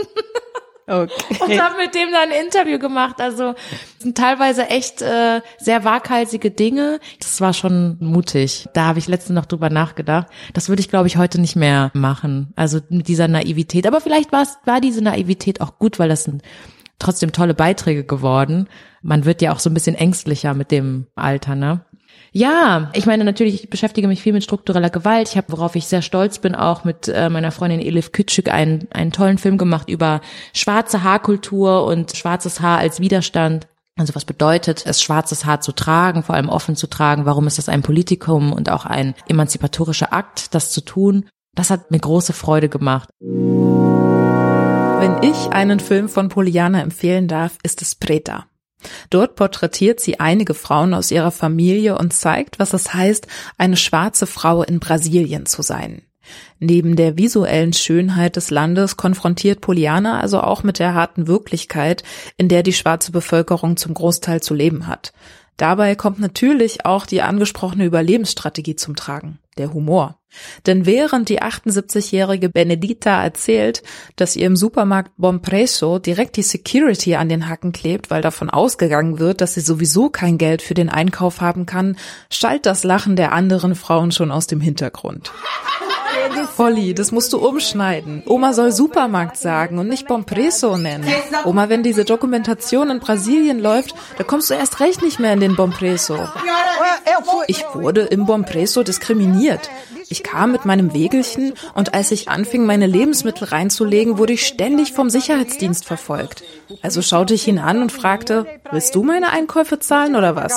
[0.87, 1.11] Okay.
[1.41, 3.21] Und habe mit dem dann ein Interview gemacht.
[3.21, 3.55] Also
[3.99, 7.01] sind teilweise echt äh, sehr waghalsige Dinge.
[7.21, 8.69] Das war schon mutig.
[8.75, 10.27] Da habe ich letztens noch drüber nachgedacht.
[10.53, 12.53] Das würde ich, glaube ich, heute nicht mehr machen.
[12.57, 13.87] Also mit dieser Naivität.
[13.87, 16.43] Aber vielleicht war diese Naivität auch gut, weil das sind
[16.99, 18.69] trotzdem tolle Beiträge geworden.
[19.03, 21.85] Man wird ja auch so ein bisschen ängstlicher mit dem Alter, ne?
[22.37, 25.29] Ja, ich meine natürlich, ich beschäftige mich viel mit struktureller Gewalt.
[25.29, 28.89] Ich habe, worauf ich sehr stolz bin, auch mit äh, meiner Freundin Elif Kütschük einen,
[28.91, 30.21] einen tollen Film gemacht über
[30.53, 33.69] schwarze Haarkultur und schwarzes Haar als Widerstand.
[33.97, 37.25] Also was bedeutet es, schwarzes Haar zu tragen, vor allem offen zu tragen?
[37.25, 41.27] Warum ist das ein Politikum und auch ein emanzipatorischer Akt, das zu tun?
[41.55, 43.11] Das hat mir große Freude gemacht.
[43.21, 48.47] Wenn ich einen Film von Poliana empfehlen darf, ist es Preta.
[49.11, 53.27] Dort porträtiert sie einige Frauen aus ihrer Familie und zeigt, was es heißt,
[53.59, 56.03] eine schwarze Frau in Brasilien zu sein.
[56.59, 62.03] Neben der visuellen Schönheit des Landes konfrontiert Poliana also auch mit der harten Wirklichkeit,
[62.37, 65.13] in der die schwarze Bevölkerung zum Großteil zu leben hat.
[65.57, 70.19] Dabei kommt natürlich auch die angesprochene Überlebensstrategie zum Tragen, der Humor.
[70.67, 73.83] Denn während die 78-jährige Benedita erzählt,
[74.17, 79.21] dass ihr im Supermarkt Bompreso direkt die Security an den Hacken klebt, weil davon ausgegangen
[79.21, 81.97] wird, dass sie sowieso kein Geld für den Einkauf haben kann,
[82.31, 85.33] schallt das Lachen der anderen Frauen schon aus dem Hintergrund.
[86.59, 88.23] Holly, das musst du umschneiden.
[88.27, 91.07] Oma soll Supermarkt sagen und nicht Bompreso nennen.
[91.45, 95.41] Oma, wenn diese Dokumentation in Brasilien läuft, da kommst du erst recht nicht mehr in
[95.41, 96.19] den Bompreso.
[97.47, 99.71] Ich wurde im Bompreso diskriminiert.
[100.09, 104.93] Ich kam mit meinem Wägelchen und als ich anfing, meine Lebensmittel reinzulegen, wurde ich ständig
[104.93, 106.45] vom Sicherheitsdienst verfolgt.
[106.83, 110.53] Also schaute ich ihn an und fragte, willst du meine Einkäufe zahlen oder was?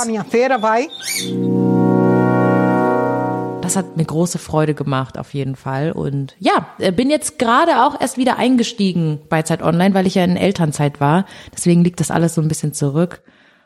[3.67, 5.91] Das hat mir große Freude gemacht auf jeden Fall.
[5.91, 10.15] Und ja, äh, bin jetzt gerade auch erst wieder eingestiegen bei Zeit Online, weil ich
[10.15, 11.25] ja in Elternzeit war.
[11.53, 13.21] Deswegen liegt das alles so ein bisschen zurück.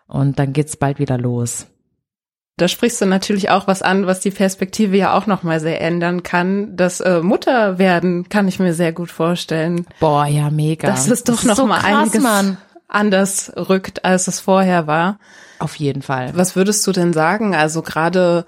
[0.08, 1.68] Und dann geht's bald wieder los.
[2.58, 6.22] Da sprichst du natürlich auch was an, was die Perspektive ja auch nochmal sehr ändern
[6.22, 6.76] kann.
[6.76, 9.86] Das äh, Mutter werden kann ich mir sehr gut vorstellen.
[10.00, 10.88] Boah, ja, mega.
[10.88, 12.58] Das ist doch noch so einiges Mann.
[12.88, 15.18] anders rückt, als es vorher war.
[15.60, 16.32] Auf jeden Fall.
[16.36, 17.56] Was würdest du denn sagen?
[17.56, 18.46] Also gerade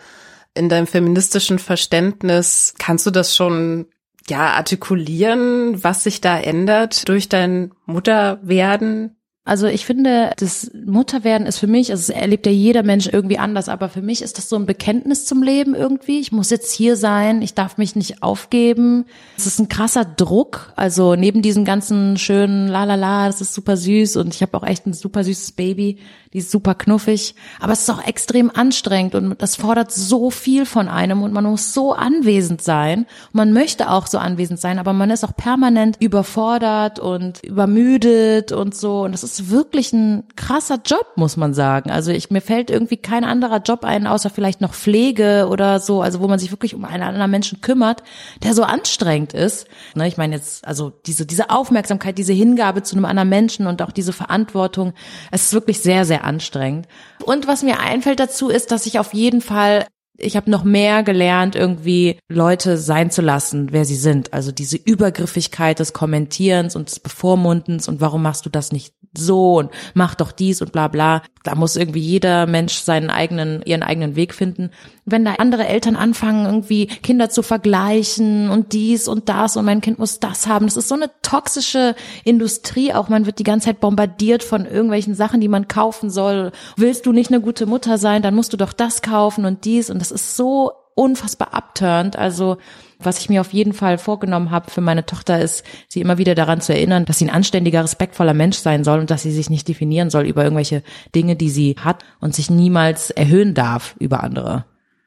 [0.53, 3.87] in deinem feministischen Verständnis, kannst du das schon
[4.29, 9.17] ja artikulieren, was sich da ändert durch dein Mutterwerden?
[9.45, 13.37] Also ich finde, das Mutterwerden ist für mich, also es erlebt ja jeder Mensch irgendwie
[13.37, 16.21] anders, aber für mich ist das so ein Bekenntnis zum Leben irgendwie.
[16.21, 19.03] Ich muss jetzt hier sein, ich darf mich nicht aufgeben.
[19.35, 20.71] Es ist ein krasser Druck.
[20.77, 24.55] Also neben diesem ganzen schönen La la la, das ist super süß und ich habe
[24.55, 25.97] auch echt ein super süßes Baby,
[26.31, 27.35] die ist super knuffig.
[27.59, 31.43] Aber es ist auch extrem anstrengend und das fordert so viel von einem und man
[31.43, 33.07] muss so anwesend sein.
[33.33, 38.73] Man möchte auch so anwesend sein, aber man ist auch permanent überfordert und übermüdet und
[38.73, 39.01] so.
[39.01, 41.91] Und das ist wirklich ein krasser Job, muss man sagen.
[41.91, 46.01] Also ich, mir fällt irgendwie kein anderer Job ein, außer vielleicht noch Pflege oder so,
[46.01, 48.03] also wo man sich wirklich um einen anderen Menschen kümmert,
[48.43, 49.67] der so anstrengend ist.
[49.95, 53.81] Ne, ich meine jetzt, also diese, diese Aufmerksamkeit, diese Hingabe zu einem anderen Menschen und
[53.81, 54.93] auch diese Verantwortung,
[55.31, 56.87] es ist wirklich sehr, sehr anstrengend.
[57.23, 59.85] Und was mir einfällt dazu ist, dass ich auf jeden Fall
[60.17, 64.33] ich habe noch mehr gelernt, irgendwie Leute sein zu lassen, wer sie sind.
[64.33, 69.59] Also diese Übergriffigkeit des Kommentierens und des Bevormundens und warum machst du das nicht so
[69.59, 71.21] und mach doch dies und bla bla.
[71.43, 74.71] Da muss irgendwie jeder Mensch seinen eigenen, ihren eigenen Weg finden.
[75.05, 79.81] Wenn da andere Eltern anfangen, irgendwie Kinder zu vergleichen und dies und das und mein
[79.81, 83.09] Kind muss das haben, das ist so eine toxische Industrie auch.
[83.09, 86.51] Man wird die ganze Zeit bombardiert von irgendwelchen Sachen, die man kaufen soll.
[86.77, 89.89] Willst du nicht eine gute Mutter sein, dann musst du doch das kaufen und dies
[89.89, 92.15] und das ist so unfassbar abturnt.
[92.15, 92.57] Also
[92.99, 96.35] was ich mir auf jeden Fall vorgenommen habe für meine Tochter ist, sie immer wieder
[96.35, 99.49] daran zu erinnern, dass sie ein anständiger, respektvoller Mensch sein soll und dass sie sich
[99.49, 104.23] nicht definieren soll über irgendwelche Dinge, die sie hat und sich niemals erhöhen darf über
[104.23, 104.65] andere.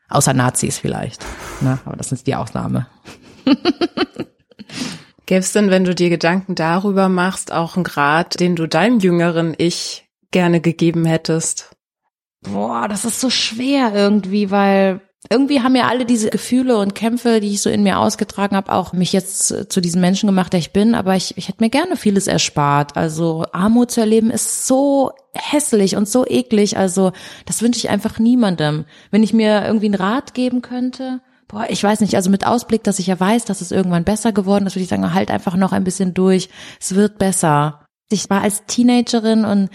[0.09, 1.25] Außer Nazis vielleicht.
[1.61, 2.87] Na, aber das ist die Ausnahme.
[5.27, 9.01] Gäbe es denn, wenn du dir Gedanken darüber machst, auch einen Grad, den du deinem
[9.01, 11.75] jüngeren Ich gerne gegeben hättest?
[12.43, 17.41] Boah, das ist so schwer irgendwie, weil irgendwie haben ja alle diese Gefühle und Kämpfe,
[17.41, 20.61] die ich so in mir ausgetragen habe, auch mich jetzt zu diesem Menschen gemacht, der
[20.61, 20.95] ich bin.
[20.95, 22.97] Aber ich, ich hätte mir gerne vieles erspart.
[22.97, 26.77] Also Armut zu erleben ist so hässlich und so eklig.
[26.77, 27.13] Also
[27.45, 28.85] das wünsche ich einfach niemandem.
[29.11, 32.85] Wenn ich mir irgendwie einen Rat geben könnte, boah, ich weiß nicht, also mit Ausblick,
[32.85, 35.57] dass ich ja weiß, dass es irgendwann besser geworden ist, würde ich sagen, halt einfach
[35.57, 36.49] noch ein bisschen durch.
[36.81, 37.87] Es wird besser.
[38.11, 39.71] Ich war als Teenagerin und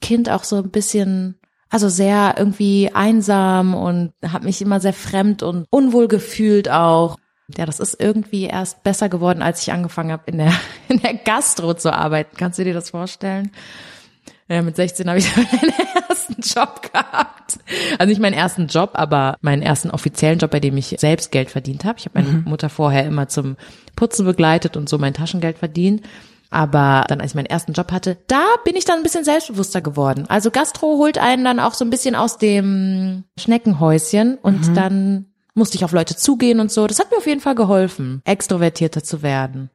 [0.00, 1.36] Kind auch so ein bisschen
[1.72, 7.16] also sehr irgendwie einsam und habe mich immer sehr fremd und unwohl gefühlt auch.
[7.56, 10.52] Ja, das ist irgendwie erst besser geworden, als ich angefangen habe, in der,
[10.88, 12.36] in der Gastro zu arbeiten.
[12.36, 13.50] Kannst du dir das vorstellen?
[14.48, 15.72] Ja, mit 16 habe ich meinen
[16.08, 17.58] ersten Job gehabt.
[17.98, 21.50] Also nicht meinen ersten Job, aber meinen ersten offiziellen Job, bei dem ich selbst Geld
[21.50, 21.98] verdient habe.
[21.98, 22.44] Ich habe meine mhm.
[22.44, 23.56] Mutter vorher immer zum
[23.96, 26.02] Putzen begleitet und so mein Taschengeld verdient.
[26.52, 29.80] Aber dann, als ich meinen ersten Job hatte, da bin ich dann ein bisschen selbstbewusster
[29.80, 30.26] geworden.
[30.28, 34.74] Also Gastro holt einen dann auch so ein bisschen aus dem Schneckenhäuschen und mhm.
[34.74, 36.86] dann musste ich auf Leute zugehen und so.
[36.86, 39.70] Das hat mir auf jeden Fall geholfen, extrovertierter zu werden.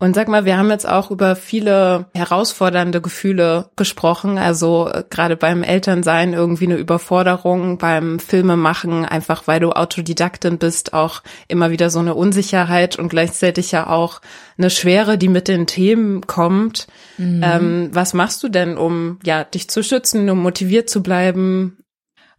[0.00, 4.38] Und sag mal, wir haben jetzt auch über viele herausfordernde Gefühle gesprochen.
[4.38, 10.92] Also äh, gerade beim Elternsein irgendwie eine Überforderung, beim Filmemachen, einfach weil du Autodidaktin bist,
[10.92, 14.20] auch immer wieder so eine Unsicherheit und gleichzeitig ja auch
[14.56, 16.86] eine Schwere, die mit den Themen kommt.
[17.16, 17.42] Mhm.
[17.44, 21.76] Ähm, was machst du denn, um ja dich zu schützen, um motiviert zu bleiben?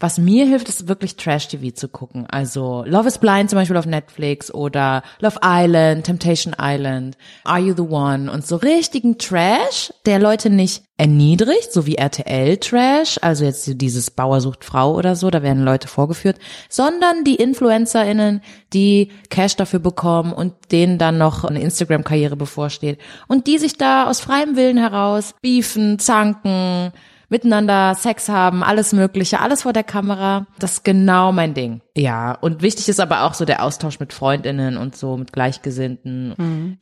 [0.01, 2.25] Was mir hilft, ist wirklich Trash-TV zu gucken.
[2.29, 7.73] Also Love is Blind zum Beispiel auf Netflix oder Love Island, Temptation Island, Are You
[7.75, 8.31] the One?
[8.31, 14.41] Und so richtigen Trash, der Leute nicht erniedrigt, so wie RTL-Trash, also jetzt dieses Bauer
[14.41, 18.41] sucht Frau oder so, da werden Leute vorgeführt, sondern die InfluencerInnen,
[18.73, 22.99] die Cash dafür bekommen und denen dann noch eine Instagram-Karriere bevorsteht.
[23.27, 26.91] Und die sich da aus freiem Willen heraus beefen, zanken,
[27.29, 30.47] miteinander Sex haben, alles Mögliche, alles vor der Kamera.
[30.59, 31.81] Das ist genau mein Ding.
[31.95, 36.35] Ja, und wichtig ist aber auch so der Austausch mit Freundinnen und so, mit Gleichgesinnten.
[36.37, 36.77] Mhm.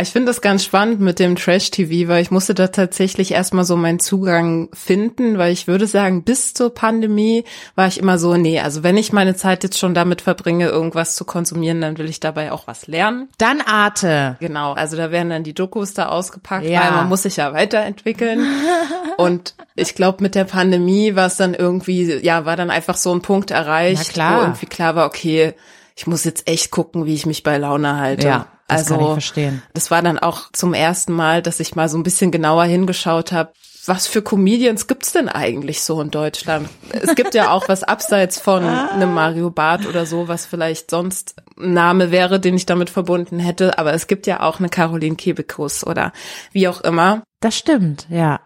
[0.00, 3.76] Ich finde das ganz spannend mit dem Trash-TV, weil ich musste da tatsächlich erstmal so
[3.76, 8.60] meinen Zugang finden, weil ich würde sagen, bis zur Pandemie war ich immer so, nee,
[8.60, 12.20] also wenn ich meine Zeit jetzt schon damit verbringe, irgendwas zu konsumieren, dann will ich
[12.20, 13.28] dabei auch was lernen.
[13.38, 14.36] Dann Arte.
[14.40, 16.82] Genau, also da werden dann die Dokus da ausgepackt, ja.
[16.82, 18.46] weil man muss sich ja weiterentwickeln.
[19.16, 23.12] und ich glaube, mit der Pandemie war es dann irgendwie, ja, war dann einfach so
[23.12, 25.54] ein Punkt erreicht, wo irgendwie klar war, okay,
[25.96, 28.26] ich muss jetzt echt gucken, wie ich mich bei Laune halte.
[28.26, 29.62] Ja, das also, kann ich verstehen.
[29.74, 33.32] Das war dann auch zum ersten Mal, dass ich mal so ein bisschen genauer hingeschaut
[33.32, 33.52] habe,
[33.88, 36.68] was für Comedians gibt's denn eigentlich so in Deutschland?
[36.92, 41.36] Es gibt ja auch was abseits von einem Mario Barth oder so, was vielleicht sonst
[41.58, 45.16] ein Name wäre, den ich damit verbunden hätte, aber es gibt ja auch eine Caroline
[45.16, 46.12] Kebekus oder
[46.52, 47.22] wie auch immer.
[47.40, 48.40] Das stimmt, ja.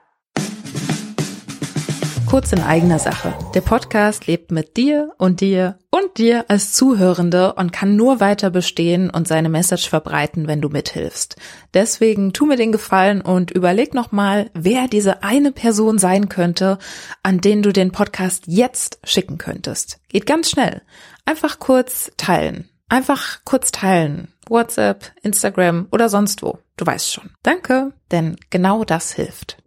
[2.33, 3.35] Kurz in eigener Sache.
[3.55, 8.49] Der Podcast lebt mit dir und dir und dir als Zuhörende und kann nur weiter
[8.49, 11.37] bestehen und seine Message verbreiten, wenn du mithilfst.
[11.75, 16.79] Deswegen tu mir den Gefallen und überleg nochmal, wer diese eine Person sein könnte,
[17.23, 20.01] an den du den Podcast jetzt schicken könntest.
[20.09, 20.81] Geht ganz schnell.
[21.27, 22.67] Einfach kurz teilen.
[22.89, 24.33] Einfach kurz teilen.
[24.49, 26.61] WhatsApp, Instagram oder sonst wo.
[26.79, 27.29] Du weißt schon.
[27.43, 29.59] Danke, denn genau das hilft.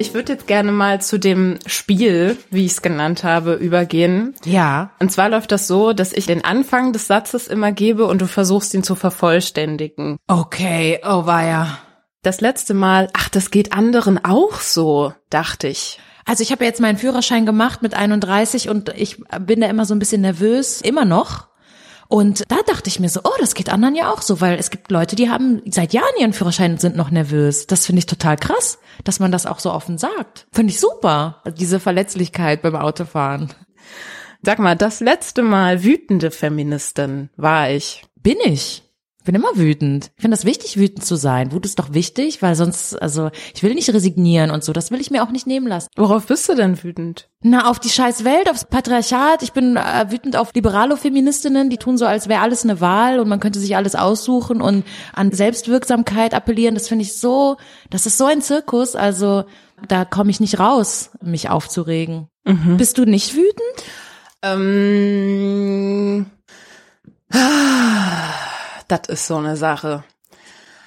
[0.00, 4.34] Ich würde jetzt gerne mal zu dem Spiel, wie ich es genannt habe, übergehen.
[4.46, 4.92] Ja.
[4.98, 8.26] Und zwar läuft das so, dass ich den Anfang des Satzes immer gebe und du
[8.26, 10.16] versuchst ihn zu vervollständigen.
[10.26, 11.80] Okay, oh weia.
[12.22, 16.00] Das letzte Mal, ach, das geht anderen auch so, dachte ich.
[16.24, 19.94] Also ich habe jetzt meinen Führerschein gemacht mit 31 und ich bin da immer so
[19.94, 21.49] ein bisschen nervös, immer noch.
[22.10, 24.70] Und da dachte ich mir so, oh, das geht anderen ja auch so, weil es
[24.70, 27.68] gibt Leute, die haben seit Jahren ihren Führerschein und sind noch nervös.
[27.68, 30.48] Das finde ich total krass, dass man das auch so offen sagt.
[30.50, 33.54] Finde ich super, diese Verletzlichkeit beim Autofahren.
[34.42, 38.02] Sag mal, das letzte Mal wütende Feministin war ich.
[38.16, 38.89] Bin ich?
[39.30, 40.10] Bin immer wütend.
[40.16, 41.52] Ich finde das wichtig, wütend zu sein.
[41.52, 44.72] Wut ist doch wichtig, weil sonst, also ich will nicht resignieren und so.
[44.72, 45.86] Das will ich mir auch nicht nehmen lassen.
[45.94, 47.28] Worauf bist du denn wütend?
[47.40, 49.44] Na, auf die scheiß Welt, aufs Patriarchat.
[49.44, 53.28] Ich bin äh, wütend auf Liberalo-Feministinnen, die tun so, als wäre alles eine Wahl und
[53.28, 56.74] man könnte sich alles aussuchen und an Selbstwirksamkeit appellieren.
[56.74, 57.56] Das finde ich so,
[57.88, 58.96] das ist so ein Zirkus.
[58.96, 59.44] Also
[59.86, 62.26] da komme ich nicht raus, mich aufzuregen.
[62.44, 62.78] Mhm.
[62.78, 63.84] Bist du nicht wütend?
[64.42, 66.26] Ähm,
[68.90, 70.04] das ist so eine Sache.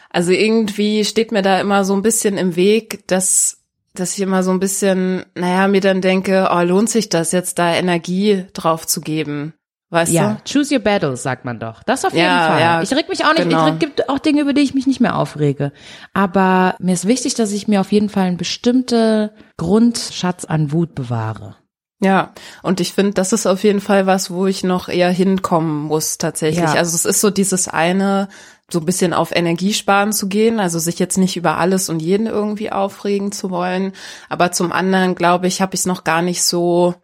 [0.09, 3.59] Also irgendwie steht mir da immer so ein bisschen im Weg, dass
[3.95, 7.59] dass ich immer so ein bisschen, naja, mir dann denke, oh, lohnt sich das jetzt
[7.59, 9.53] da Energie drauf zu geben?
[9.91, 10.51] Weißt ja, du?
[10.51, 11.83] choose your battles, sagt man doch.
[11.83, 12.59] Das auf jeden Ja, Fall.
[12.59, 13.67] ja, ich reg mich auch nicht, genau.
[13.71, 15.71] ich gibt auch Dinge, über die ich mich nicht mehr aufrege.
[16.15, 20.95] Aber mir ist wichtig, dass ich mir auf jeden Fall einen bestimmte Grundschatz an Wut
[20.95, 21.57] bewahre.
[21.99, 25.83] Ja, und ich finde, das ist auf jeden Fall was, wo ich noch eher hinkommen
[25.83, 26.65] muss tatsächlich.
[26.65, 26.73] Ja.
[26.73, 28.27] Also es ist so dieses eine,
[28.69, 32.27] so ein bisschen auf Energiesparen zu gehen, also sich jetzt nicht über alles und jeden
[32.27, 33.93] irgendwie aufregen zu wollen.
[34.27, 36.95] Aber zum anderen, glaube ich, habe ich es noch gar nicht so,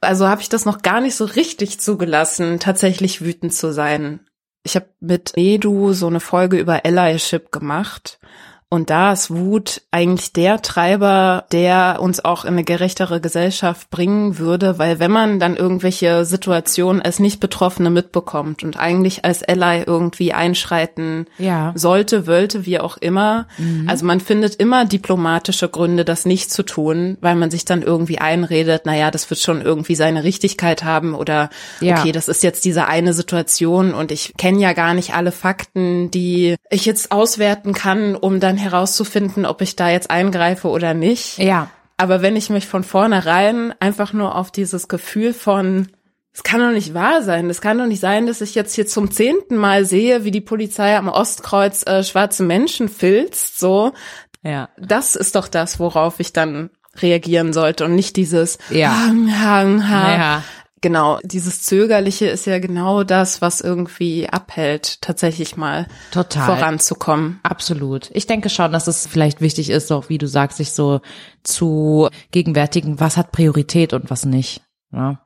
[0.00, 4.20] also habe ich das noch gar nicht so richtig zugelassen, tatsächlich wütend zu sein.
[4.64, 8.18] Ich habe mit Edu so eine Folge über Allyship gemacht.
[8.72, 14.38] Und da ist Wut eigentlich der Treiber, der uns auch in eine gerechtere Gesellschaft bringen
[14.38, 20.32] würde, weil wenn man dann irgendwelche Situationen als Nicht-Betroffene mitbekommt und eigentlich als Ally irgendwie
[20.32, 21.72] einschreiten Ja.
[21.74, 23.46] sollte, wollte, wie auch immer,
[23.88, 28.20] also man findet immer diplomatische Gründe, das nicht zu tun, weil man sich dann irgendwie
[28.20, 31.98] einredet, naja, das wird schon irgendwie seine Richtigkeit haben oder Ja.
[31.98, 36.10] okay, das ist jetzt diese eine Situation und ich kenne ja gar nicht alle Fakten,
[36.10, 41.38] die ich jetzt auswerten kann, um dann herauszufinden, ob ich da jetzt eingreife oder nicht.
[41.38, 41.68] Ja.
[41.96, 45.88] Aber wenn ich mich von vornherein einfach nur auf dieses Gefühl von,
[46.32, 48.86] es kann doch nicht wahr sein, es kann doch nicht sein, dass ich jetzt hier
[48.86, 53.92] zum zehnten Mal sehe, wie die Polizei am Ostkreuz äh, schwarze Menschen filzt, so,
[54.42, 54.68] Ja.
[54.78, 56.70] das ist doch das, worauf ich dann
[57.00, 58.90] reagieren sollte und nicht dieses Ja.
[59.06, 60.02] Hang, hang, hang.
[60.02, 60.42] Naja.
[60.82, 66.44] Genau, dieses Zögerliche ist ja genau das, was irgendwie abhält, tatsächlich mal Total.
[66.44, 67.38] voranzukommen.
[67.44, 68.10] Absolut.
[68.12, 71.00] Ich denke schon, dass es vielleicht wichtig ist, auch wie du sagst, sich so
[71.44, 74.60] zu gegenwärtigen, was hat Priorität und was nicht.
[74.90, 75.24] Ja.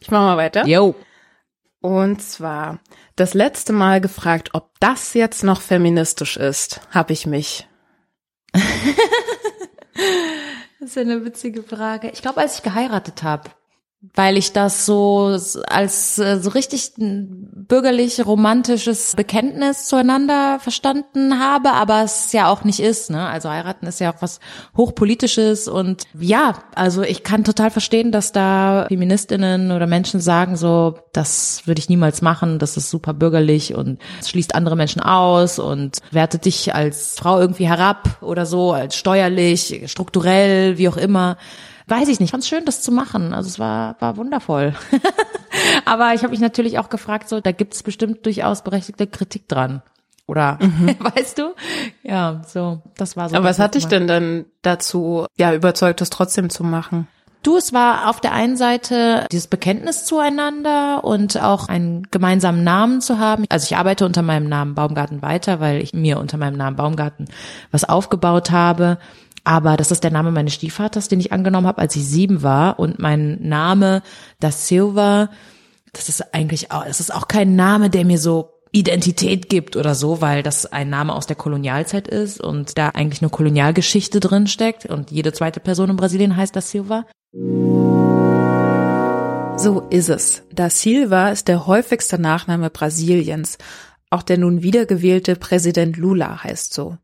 [0.00, 0.66] Ich mach mal weiter.
[0.66, 0.94] Yo.
[1.82, 2.80] Und zwar
[3.16, 7.68] das letzte Mal gefragt, ob das jetzt noch feministisch ist, habe ich mich.
[10.80, 12.08] Das ist ja eine witzige Frage.
[12.08, 13.50] Ich glaube, als ich geheiratet habe,
[14.14, 15.36] weil ich das so
[15.68, 22.80] als äh, so richtig bürgerlich romantisches Bekenntnis zueinander verstanden habe, aber es ja auch nicht
[22.80, 23.28] ist, ne?
[23.28, 24.40] Also heiraten ist ja auch was
[24.74, 30.98] hochpolitisches und ja, also ich kann total verstehen, dass da Feministinnen oder Menschen sagen so,
[31.12, 35.98] das würde ich niemals machen, das ist super bürgerlich und schließt andere Menschen aus und
[36.10, 41.36] wertet dich als Frau irgendwie herab oder so, als steuerlich, strukturell, wie auch immer
[41.90, 42.28] weiß ich nicht.
[42.28, 43.34] Ich fand schön, das zu machen.
[43.34, 44.74] Also es war, war wundervoll.
[45.84, 49.48] Aber ich habe mich natürlich auch gefragt, so, da gibt es bestimmt durchaus berechtigte Kritik
[49.48, 49.82] dran.
[50.26, 50.58] Oder
[51.16, 51.54] weißt du?
[52.02, 53.36] Ja, so, das war so.
[53.36, 57.08] Aber was hat dich denn dann dazu, ja, überzeugt, das trotzdem zu machen?
[57.42, 63.00] Du, es war auf der einen Seite dieses Bekenntnis zueinander und auch einen gemeinsamen Namen
[63.00, 63.46] zu haben.
[63.48, 67.28] Also ich arbeite unter meinem Namen Baumgarten weiter, weil ich mir unter meinem Namen Baumgarten
[67.70, 68.98] was aufgebaut habe.
[69.44, 72.78] Aber das ist der Name meines Stiefvaters, den ich angenommen habe, als ich sieben war.
[72.78, 74.02] Und mein Name,
[74.38, 75.30] da Silva,
[75.92, 79.94] das ist eigentlich auch, das ist auch kein Name, der mir so Identität gibt oder
[79.94, 84.46] so, weil das ein Name aus der Kolonialzeit ist und da eigentlich nur Kolonialgeschichte drin
[84.46, 87.06] steckt und jede zweite Person in Brasilien heißt da Silva.
[89.62, 90.42] So ist es.
[90.54, 93.58] Da Silva ist der häufigste Nachname Brasiliens.
[94.10, 96.98] Auch der nun wiedergewählte Präsident Lula heißt so.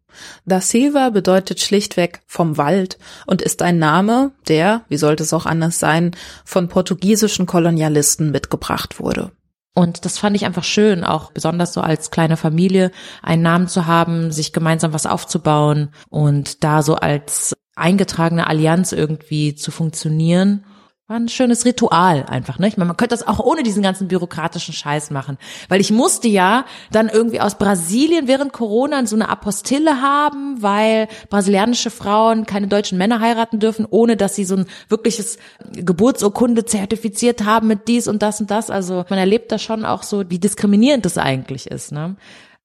[0.44, 5.46] Da Silva bedeutet schlichtweg vom Wald und ist ein Name, der, wie sollte es auch
[5.46, 9.30] anders sein, von portugiesischen Kolonialisten mitgebracht wurde.
[9.74, 12.90] Und das fand ich einfach schön, auch besonders so als kleine Familie
[13.22, 19.54] einen Namen zu haben, sich gemeinsam was aufzubauen und da so als eingetragene Allianz irgendwie
[19.54, 20.64] zu funktionieren.
[21.08, 22.66] War ein schönes Ritual einfach, ne?
[22.66, 25.38] Ich meine, man könnte das auch ohne diesen ganzen bürokratischen Scheiß machen.
[25.68, 31.06] Weil ich musste ja dann irgendwie aus Brasilien während Corona so eine Apostille haben, weil
[31.30, 35.38] brasilianische Frauen keine deutschen Männer heiraten dürfen, ohne dass sie so ein wirkliches
[35.74, 38.68] Geburtsurkunde zertifiziert haben mit dies und das und das.
[38.68, 42.16] Also man erlebt da schon auch so, wie diskriminierend das eigentlich ist, ne?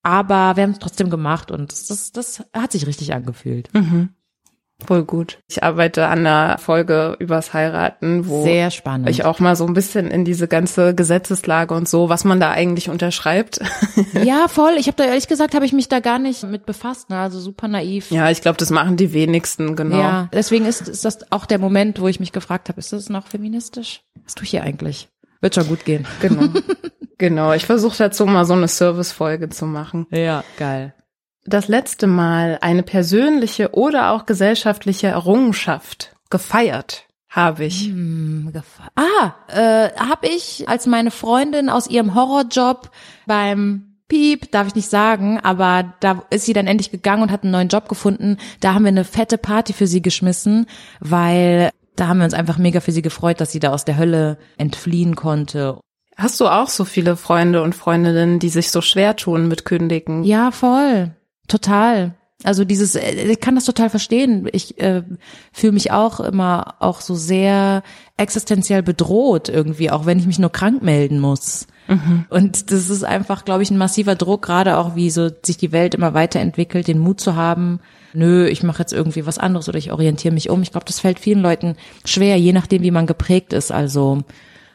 [0.01, 3.70] Aber wir haben es trotzdem gemacht und das, das hat sich richtig angefühlt.
[4.86, 5.39] Voll gut.
[5.47, 9.09] Ich arbeite an einer Folge übers Heiraten, wo Sehr spannend.
[9.09, 12.51] ich auch mal so ein bisschen in diese ganze Gesetzeslage und so, was man da
[12.51, 13.59] eigentlich unterschreibt.
[14.23, 14.73] ja, voll.
[14.77, 17.09] Ich habe da ehrlich gesagt, habe ich mich da gar nicht mit befasst.
[17.09, 17.17] Ne?
[17.17, 18.11] Also super naiv.
[18.11, 19.99] ja, ich glaube, das machen die wenigsten, genau.
[19.99, 23.09] Ja, deswegen ist, ist das auch der Moment, wo ich mich gefragt habe, ist das
[23.09, 24.01] noch feministisch?
[24.23, 25.09] Was tue ich hier eigentlich?
[25.41, 26.05] Wird schon gut gehen.
[26.21, 26.47] Genau.
[27.17, 27.53] genau.
[27.53, 30.07] Ich versuche dazu mal so eine Servicefolge zu machen.
[30.11, 30.93] Ja, geil.
[31.46, 37.86] Das letzte Mal eine persönliche oder auch gesellschaftliche Errungenschaft gefeiert habe ich.
[37.86, 38.52] Hm,
[38.96, 42.92] ah, äh, habe ich, als meine Freundin aus ihrem Horrorjob
[43.26, 47.44] beim Piep, darf ich nicht sagen, aber da ist sie dann endlich gegangen und hat
[47.44, 48.38] einen neuen Job gefunden.
[48.60, 50.66] Da haben wir eine fette Party für sie geschmissen,
[51.00, 53.98] weil da haben wir uns einfach mega für sie gefreut, dass sie da aus der
[53.98, 55.80] Hölle entfliehen konnte.
[56.18, 60.26] Hast du auch so viele Freunde und Freundinnen, die sich so schwer tun mit Kündigen?
[60.26, 61.16] Ja, voll.
[61.48, 62.16] Total.
[62.44, 64.48] Also dieses, äh, ich kann das total verstehen.
[64.52, 65.04] Ich äh,
[65.52, 67.84] fühle mich auch immer auch so sehr
[68.18, 71.68] existenziell bedroht irgendwie, auch wenn ich mich nur krank melden muss.
[72.30, 75.72] Und das ist einfach, glaube ich, ein massiver Druck, gerade auch wie so sich die
[75.72, 77.80] Welt immer weiterentwickelt, den Mut zu haben,
[78.14, 80.62] nö, ich mache jetzt irgendwie was anderes oder ich orientiere mich um.
[80.62, 81.76] Ich glaube, das fällt vielen Leuten
[82.06, 83.72] schwer, je nachdem, wie man geprägt ist.
[83.72, 84.24] Also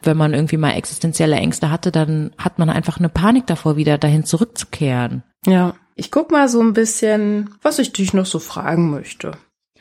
[0.03, 3.99] wenn man irgendwie mal existenzielle Ängste hatte, dann hat man einfach eine Panik davor, wieder
[3.99, 5.23] dahin zurückzukehren.
[5.47, 5.75] Ja.
[5.99, 9.33] Ich guck mal so ein bisschen, was ich dich noch so fragen möchte.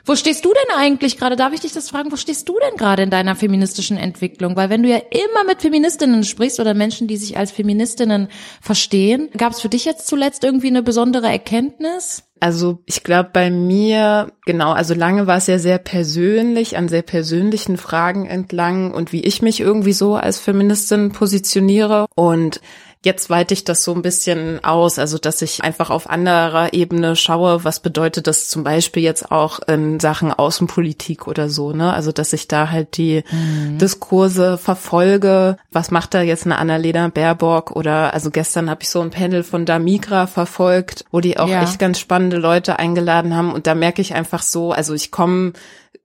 [0.06, 1.36] Wo stehst du denn eigentlich gerade?
[1.36, 2.12] Darf ich dich das fragen?
[2.12, 4.56] Wo stehst du denn gerade in deiner feministischen Entwicklung?
[4.56, 8.30] Weil wenn du ja immer mit Feministinnen sprichst oder Menschen, die sich als Feministinnen
[8.62, 12.24] verstehen, gab es für dich jetzt zuletzt irgendwie eine besondere Erkenntnis?
[12.40, 17.02] Also ich glaube bei mir, genau, also lange war es ja sehr persönlich, an sehr
[17.02, 22.06] persönlichen Fragen entlang und wie ich mich irgendwie so als Feministin positioniere.
[22.16, 22.62] Und
[23.06, 27.16] jetzt weite ich das so ein bisschen aus, also dass ich einfach auf anderer Ebene
[27.16, 31.94] schaue, was bedeutet das zum Beispiel jetzt auch in Sachen Außenpolitik oder so, ne?
[31.94, 33.24] Also dass ich da halt die
[33.80, 39.02] Diskurse verfolge, was macht da jetzt eine Annalena Baerbock oder also gestern habe ich so
[39.02, 41.62] ein Panel von Damigra verfolgt, wo die auch Ja.
[41.64, 45.54] echt ganz spannende Leute eingeladen haben und da merke ich einfach so, also ich komme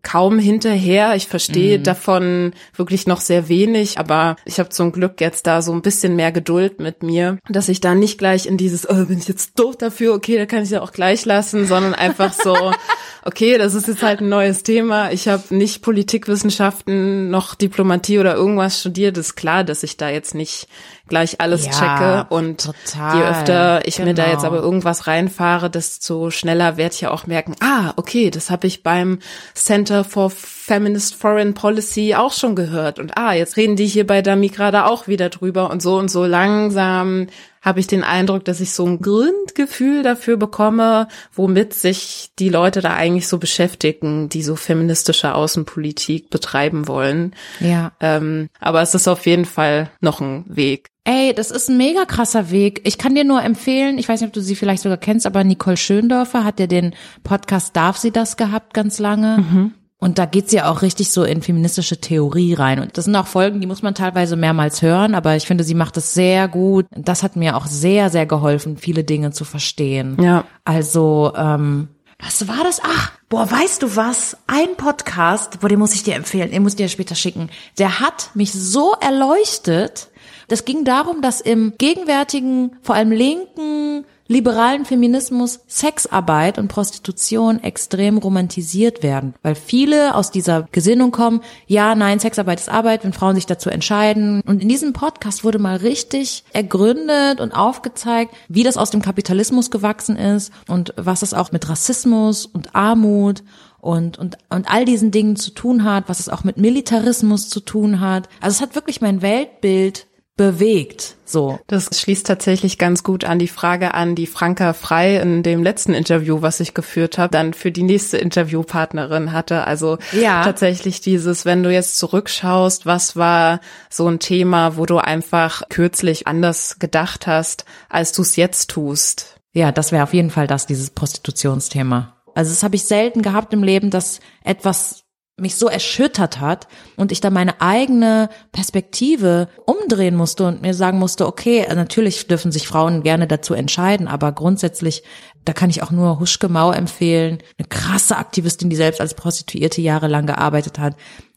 [0.03, 1.15] kaum hinterher.
[1.15, 5.73] Ich verstehe davon wirklich noch sehr wenig, aber ich habe zum Glück jetzt da so
[5.73, 9.19] ein bisschen mehr Geduld mit mir, dass ich da nicht gleich in dieses, oh, bin
[9.19, 12.73] ich jetzt doof dafür, okay, da kann ich ja auch gleich lassen, sondern einfach so,
[13.25, 15.13] okay, das ist jetzt halt ein neues Thema.
[15.13, 19.19] Ich habe nicht Politikwissenschaften noch Diplomatie oder irgendwas studiert.
[19.19, 20.69] Ist klar, dass ich da jetzt nicht
[21.11, 23.17] gleich alles Ja, checke und total.
[23.19, 24.35] je öfter ich mir da Genau.
[24.35, 28.67] jetzt aber irgendwas reinfahre, desto schneller werde ich ja auch merken, ah, okay, das habe
[28.67, 29.19] ich beim
[29.55, 30.31] Center for
[30.71, 33.01] Feminist Foreign Policy auch schon gehört.
[33.01, 36.09] Und ah, jetzt reden die hier bei Dami gerade auch wieder drüber und so und
[36.09, 37.27] so langsam
[37.61, 42.83] habe ich den Eindruck, dass ich so ein Grundgefühl dafür bekomme, womit sich die Leute
[42.83, 47.35] da eigentlich so beschäftigen, die so feministische Außenpolitik betreiben wollen.
[47.59, 47.91] Ja.
[47.99, 50.87] Ähm, aber es ist auf jeden Fall noch ein Weg.
[51.03, 52.83] Ey, das ist ein mega krasser Weg.
[52.85, 55.43] Ich kann dir nur empfehlen, ich weiß nicht, ob du sie vielleicht sogar kennst, aber
[55.43, 56.95] Nicole Schöndorfer hat ja den
[57.25, 59.73] Podcast Darf sie das gehabt ganz lange.
[60.01, 62.81] Und da geht sie ja auch richtig so in feministische Theorie rein.
[62.81, 65.75] Und das sind auch Folgen, die muss man teilweise mehrmals hören, aber ich finde, sie
[65.75, 66.87] macht das sehr gut.
[66.91, 70.17] Das hat mir auch sehr, sehr geholfen, viele Dinge zu verstehen.
[70.21, 70.45] Ja.
[70.65, 71.89] Also, ähm,
[72.19, 72.81] was war das?
[72.83, 74.39] Ach, boah, weißt du was?
[74.47, 77.51] Ein Podcast, boah, den muss ich dir empfehlen, den muss ich dir später schicken.
[77.79, 80.09] Der hat mich so erleuchtet.
[80.49, 88.17] Das ging darum, dass im gegenwärtigen, vor allem linken, liberalen Feminismus Sexarbeit und Prostitution extrem
[88.17, 93.35] romantisiert werden, weil viele aus dieser Gesinnung kommen, ja, nein, Sexarbeit ist Arbeit, wenn Frauen
[93.35, 94.41] sich dazu entscheiden.
[94.47, 99.73] Und in diesem Podcast wurde mal richtig ergründet und aufgezeigt, wie das aus dem Kapitalismus
[99.73, 103.43] gewachsen ist und was es auch mit Rassismus und Armut
[103.81, 107.59] und, und, und all diesen Dingen zu tun hat, was es auch mit Militarismus zu
[107.59, 108.29] tun hat.
[108.41, 110.07] Also es hat wirklich mein Weltbild
[110.41, 111.59] bewegt, so.
[111.67, 115.93] Das schließt tatsächlich ganz gut an die Frage an, die Franka Frei in dem letzten
[115.93, 119.67] Interview, was ich geführt habe, dann für die nächste Interviewpartnerin hatte.
[119.67, 120.43] Also Ja.
[120.43, 123.61] tatsächlich dieses, wenn du jetzt zurückschaust, was war
[123.91, 129.37] so ein Thema, wo du einfach kürzlich anders gedacht hast, als du es jetzt tust.
[129.53, 132.17] Ja, das wäre auf jeden Fall das, dieses Prostitutionsthema.
[132.35, 135.03] Also das habe ich selten gehabt im Leben, dass etwas
[135.41, 140.99] mich so erschüttert hat und ich da meine eigene Perspektive umdrehen musste und mir sagen
[140.99, 145.03] musste, okay, natürlich dürfen sich Frauen gerne dazu entscheiden, aber grundsätzlich,
[145.45, 149.81] da kann ich auch nur Huschke Mau empfehlen, eine krasse Aktivistin, die selbst als Prostituierte
[149.81, 150.97] jahrelang gearbeitet hat,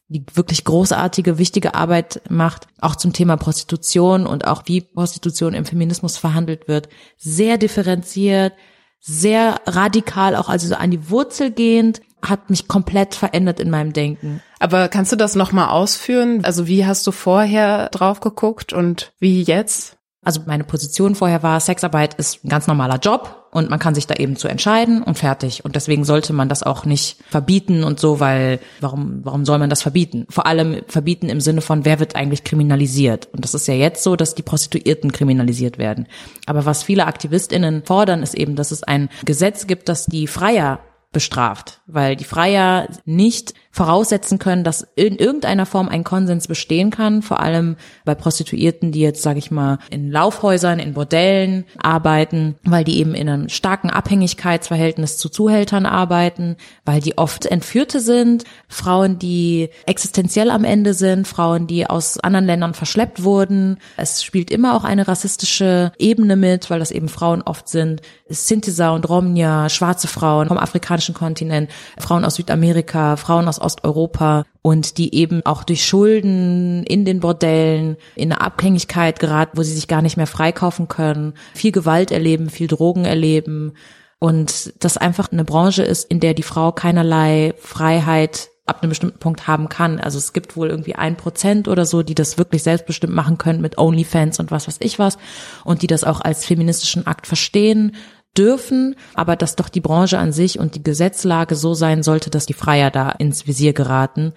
[0.10, 5.66] die wirklich großartige, wichtige Arbeit macht, auch zum Thema Prostitution und auch wie Prostitution im
[5.66, 8.54] Feminismus verhandelt wird, sehr differenziert,
[9.00, 13.94] sehr radikal, auch also so an die Wurzel gehend, hat mich komplett verändert in meinem
[13.94, 14.42] Denken.
[14.60, 16.44] Aber kannst du das nochmal ausführen?
[16.44, 19.98] Also wie hast du vorher drauf geguckt und wie jetzt?
[20.26, 24.08] Also meine Position vorher war, Sexarbeit ist ein ganz normaler Job und man kann sich
[24.08, 25.66] da eben zu entscheiden und fertig.
[25.66, 29.70] Und deswegen sollte man das auch nicht verbieten und so, weil warum, warum soll man
[29.70, 30.26] das verbieten?
[30.30, 33.28] Vor allem verbieten im Sinne von, wer wird eigentlich kriminalisiert?
[33.34, 36.08] Und das ist ja jetzt so, dass die Prostituierten kriminalisiert werden.
[36.46, 40.80] Aber was viele AktivistInnen fordern, ist eben, dass es ein Gesetz gibt, das die Freier
[41.14, 47.24] bestraft, weil die Freier nicht voraussetzen können, dass in irgendeiner Form ein Konsens bestehen kann,
[47.24, 52.84] vor allem bei Prostituierten, die jetzt, sage ich mal, in Laufhäusern, in Bordellen arbeiten, weil
[52.84, 56.56] die eben in einem starken Abhängigkeitsverhältnis zu Zuhältern arbeiten,
[56.86, 62.46] weil die oft Entführte sind, Frauen, die existenziell am Ende sind, Frauen, die aus anderen
[62.46, 63.78] Ländern verschleppt wurden.
[63.98, 68.04] Es spielt immer auch eine rassistische Ebene mit, weil das eben Frauen oft sind.
[68.30, 74.98] Sintiza und Romnia, schwarze Frauen vom afrikanischen Kontinent, Frauen aus Südamerika, Frauen aus Osteuropa und
[74.98, 79.90] die eben auch durch Schulden in den Bordellen in eine Abhängigkeit geraten, wo sie sich
[79.90, 83.74] gar nicht mehr freikaufen können, viel Gewalt erleben, viel Drogen erleben
[84.20, 89.20] und das einfach eine Branche ist, in der die Frau keinerlei Freiheit ab einem bestimmten
[89.20, 90.00] Punkt haben kann.
[90.00, 93.60] Also es gibt wohl irgendwie ein Prozent oder so, die das wirklich selbstbestimmt machen können
[93.60, 95.18] mit OnlyFans und was weiß ich was
[95.66, 97.96] und die das auch als feministischen Akt verstehen
[98.38, 102.46] dürfen, aber dass doch die Branche an sich und die Gesetzlage so sein sollte, dass
[102.46, 104.34] die Freier da ins Visier geraten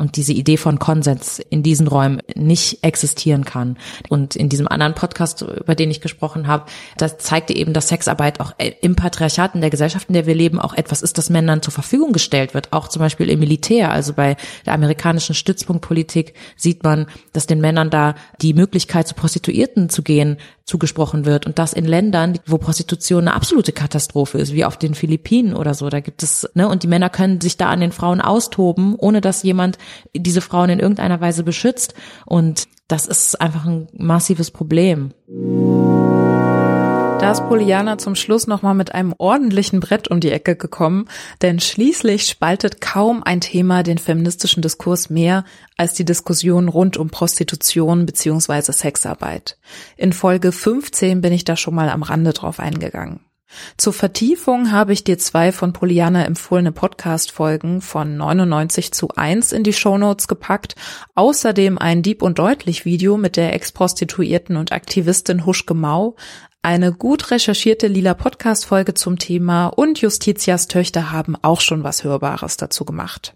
[0.00, 3.76] und diese Idee von Konsens in diesen Räumen nicht existieren kann.
[4.08, 6.64] Und in diesem anderen Podcast, über den ich gesprochen habe,
[6.96, 10.58] da zeigte eben, dass Sexarbeit auch im Patriarchat, in der Gesellschaft, in der wir leben,
[10.58, 12.72] auch etwas ist, das Männern zur Verfügung gestellt wird.
[12.72, 17.90] Auch zum Beispiel im Militär, also bei der amerikanischen Stützpunktpolitik sieht man, dass den Männern
[17.90, 20.38] da die Möglichkeit zu Prostituierten zu gehen
[20.70, 24.94] zugesprochen wird und das in Ländern, wo Prostitution eine absolute Katastrophe ist, wie auf den
[24.94, 25.90] Philippinen oder so.
[25.90, 29.20] Da gibt es, ne, und die Männer können sich da an den Frauen austoben, ohne
[29.20, 29.78] dass jemand
[30.14, 31.94] diese Frauen in irgendeiner Weise beschützt.
[32.26, 35.12] Und das ist einfach ein massives Problem.
[37.20, 41.06] Da ist Poliana zum Schluss nochmal mit einem ordentlichen Brett um die Ecke gekommen,
[41.42, 45.44] denn schließlich spaltet kaum ein Thema den feministischen Diskurs mehr
[45.76, 48.72] als die Diskussion rund um Prostitution bzw.
[48.72, 49.58] Sexarbeit.
[49.98, 53.20] In Folge 15 bin ich da schon mal am Rande drauf eingegangen.
[53.76, 59.64] Zur Vertiefung habe ich dir zwei von Poliana empfohlene Podcast-Folgen von 99 zu 1 in
[59.64, 60.74] die Shownotes gepackt,
[61.14, 66.16] außerdem ein Dieb- und Deutlich-Video mit der Ex-Prostituierten und Aktivistin Huschke Mau,
[66.62, 72.58] eine gut recherchierte lila Podcast-Folge zum Thema und Justitias Töchter haben auch schon was Hörbares
[72.58, 73.34] dazu gemacht.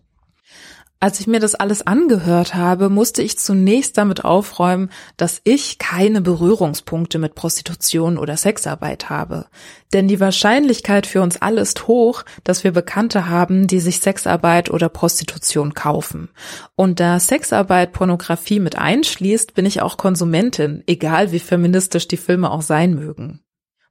[1.00, 6.22] Als ich mir das alles angehört habe, musste ich zunächst damit aufräumen, dass ich keine
[6.22, 9.46] Berührungspunkte mit Prostitution oder Sexarbeit habe.
[9.92, 14.70] Denn die Wahrscheinlichkeit für uns alle ist hoch, dass wir Bekannte haben, die sich Sexarbeit
[14.70, 16.30] oder Prostitution kaufen.
[16.74, 22.50] Und da Sexarbeit Pornografie mit einschließt, bin ich auch Konsumentin, egal wie feministisch die Filme
[22.50, 23.43] auch sein mögen.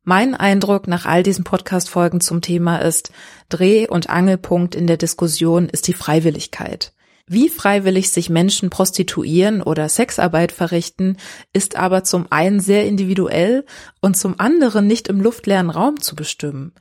[0.06, 3.14] Mein Eindruck nach all diesen Podcast-Folgen zum Thema ist,
[3.47, 6.91] Dreh- und Angelpunkt in der Diskussion ist die Freiwilligkeit.
[7.26, 11.16] Wie freiwillig sich Menschen prostituieren oder Sexarbeit verrichten,
[11.54, 13.66] ist aber zum einen sehr individuell
[14.01, 16.74] und zum anderen nicht im luftleeren Raum zu bestimmen.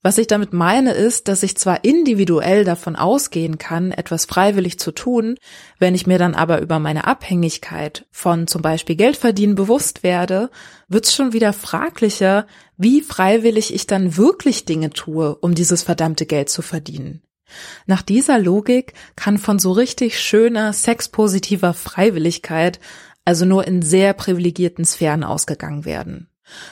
[0.00, 4.92] Was ich damit meine, ist, dass ich zwar individuell davon ausgehen kann, etwas freiwillig zu
[4.92, 5.36] tun,
[5.80, 10.50] wenn ich mir dann aber über meine Abhängigkeit von zum Beispiel Geldverdienen bewusst werde,
[10.86, 12.46] wird's schon wieder fraglicher,
[12.76, 17.22] wie freiwillig ich dann wirklich Dinge tue, um dieses verdammte Geld zu verdienen.
[17.86, 22.78] Nach dieser Logik kann von so richtig schöner, sexpositiver Freiwilligkeit
[23.28, 26.27] also nur in sehr privilegierten Sphären ausgegangen werden.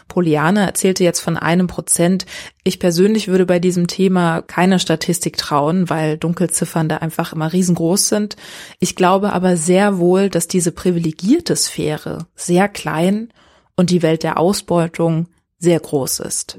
[0.09, 2.27] Poliane erzählte jetzt von einem Prozent.
[2.65, 8.09] Ich persönlich würde bei diesem Thema keiner Statistik trauen, weil Dunkelziffern da einfach immer riesengroß
[8.09, 8.37] sind.
[8.79, 13.33] Ich glaube aber sehr wohl, dass diese privilegierte Sphäre sehr klein
[13.77, 16.59] und die Welt der Ausbeutung sehr groß ist.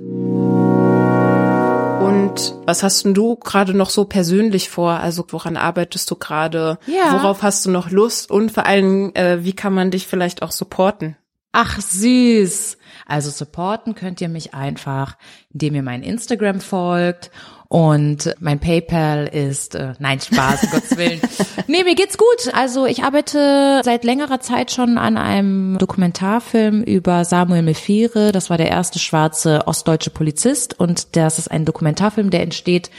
[2.08, 4.92] Und was hast denn du gerade noch so persönlich vor?
[4.92, 6.78] Also woran arbeitest du gerade?
[6.86, 7.14] Ja.
[7.14, 8.30] Worauf hast du noch Lust?
[8.30, 11.18] Und vor allem, äh, wie kann man dich vielleicht auch supporten?
[11.60, 12.78] Ach süß.
[13.08, 15.18] Also supporten könnt ihr mich einfach,
[15.52, 17.32] indem ihr mein Instagram folgt
[17.68, 21.20] und mein PayPal ist, äh, nein, Spaß, um Gottes Willen.
[21.66, 22.54] Nee, mir geht's gut.
[22.54, 28.32] Also ich arbeite seit längerer Zeit schon an einem Dokumentarfilm über Samuel Mefire.
[28.32, 32.92] Das war der erste schwarze ostdeutsche Polizist und das ist ein Dokumentarfilm, der entsteht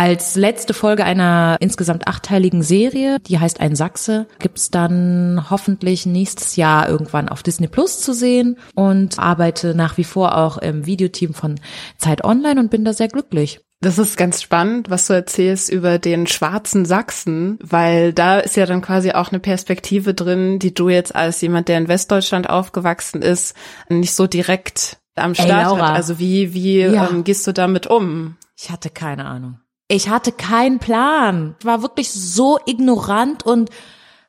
[0.00, 6.56] als letzte Folge einer insgesamt achteiligen Serie, die heißt Ein Sachse, gibt's dann hoffentlich nächstes
[6.56, 11.34] Jahr irgendwann auf Disney Plus zu sehen und arbeite nach wie vor auch im Videoteam
[11.34, 11.60] von
[11.98, 13.60] Zeit Online und bin da sehr glücklich.
[13.82, 18.64] Das ist ganz spannend, was du erzählst über den schwarzen Sachsen, weil da ist ja
[18.64, 23.20] dann quasi auch eine Perspektive drin, die du jetzt als jemand, der in Westdeutschland aufgewachsen
[23.20, 23.54] ist,
[23.90, 25.94] nicht so direkt am Start Ey, hat.
[25.94, 27.10] Also wie, wie Ja.
[27.10, 28.36] ähm, gehst du damit um?
[28.58, 29.58] Ich hatte keine Ahnung.
[29.90, 31.56] Ich hatte keinen Plan.
[31.58, 33.70] Ich war wirklich so ignorant und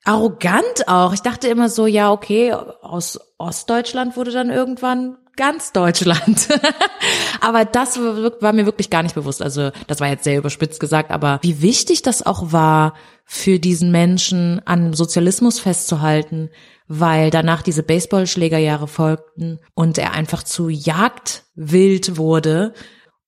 [0.04, 1.14] arrogant auch.
[1.14, 6.48] Ich dachte immer so, ja, okay, aus Ostdeutschland wurde dann irgendwann ganz Deutschland.
[7.42, 9.44] aber das war mir wirklich gar nicht bewusst.
[9.44, 13.92] Also das war jetzt sehr überspitzt gesagt, aber wie wichtig das auch war für diesen
[13.92, 16.50] Menschen an Sozialismus festzuhalten,
[16.88, 22.74] weil danach diese Baseballschlägerjahre folgten und er einfach zu Jagdwild wurde.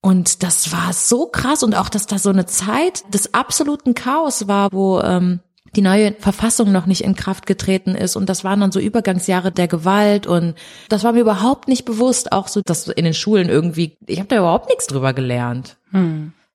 [0.04, 4.50] Und das war so krass und auch, dass da so eine Zeit des absoluten Chaos
[4.50, 5.40] war, wo ähm,
[5.78, 9.54] die neue Verfassung noch nicht in Kraft getreten ist und das waren dann so Übergangsjahre
[9.54, 10.56] der Gewalt und
[10.90, 14.28] das war mir überhaupt nicht bewusst, auch so, dass in den Schulen irgendwie, ich habe
[14.28, 15.78] da überhaupt nichts drüber gelernt.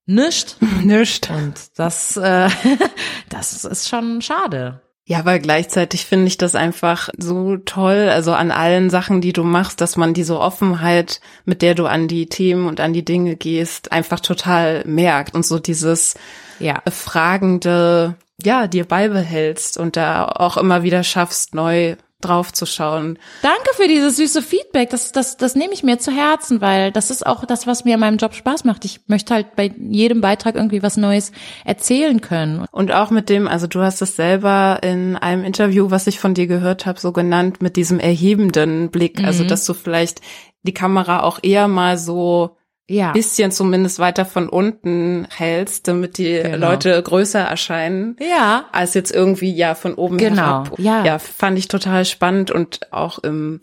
[0.04, 0.58] Nicht.
[0.84, 1.30] Nischt.
[1.30, 2.50] Und das, äh,
[3.30, 4.82] das ist schon schade.
[5.08, 9.42] Ja, aber gleichzeitig finde ich das einfach so toll, also an allen Sachen, die du
[9.42, 13.34] machst, dass man diese Offenheit, mit der du an die Themen und an die Dinge
[13.34, 16.14] gehst, einfach total merkt und so dieses
[16.58, 16.82] Ja.
[16.90, 23.18] fragende, ja, dir beibehältst und da auch immer wieder schaffst, neu drauf zu schauen.
[23.42, 24.90] Danke für dieses süße Feedback.
[24.90, 27.94] Das, das, das nehme ich mir zu Herzen, weil das ist auch das, was mir
[27.94, 28.84] in meinem Job Spaß macht.
[28.84, 31.30] Ich möchte halt bei jedem Beitrag irgendwie was Neues
[31.64, 32.66] erzählen können.
[32.72, 36.34] Und auch mit dem, also du hast es selber in einem Interview, was ich von
[36.34, 40.20] dir gehört habe, so genannt, mit diesem erhebenden Blick, also dass du vielleicht
[40.64, 42.57] die Kamera auch eher mal so
[42.90, 43.12] Ja.
[43.12, 46.70] bisschen zumindest weiter von unten hältst, damit die Genau.
[46.70, 48.16] Leute größer erscheinen.
[48.18, 48.64] Ja.
[48.72, 50.78] Als jetzt irgendwie ja von oben Genau, herab.
[50.78, 51.04] ja.
[51.04, 53.60] ja, fand ich total spannend und auch im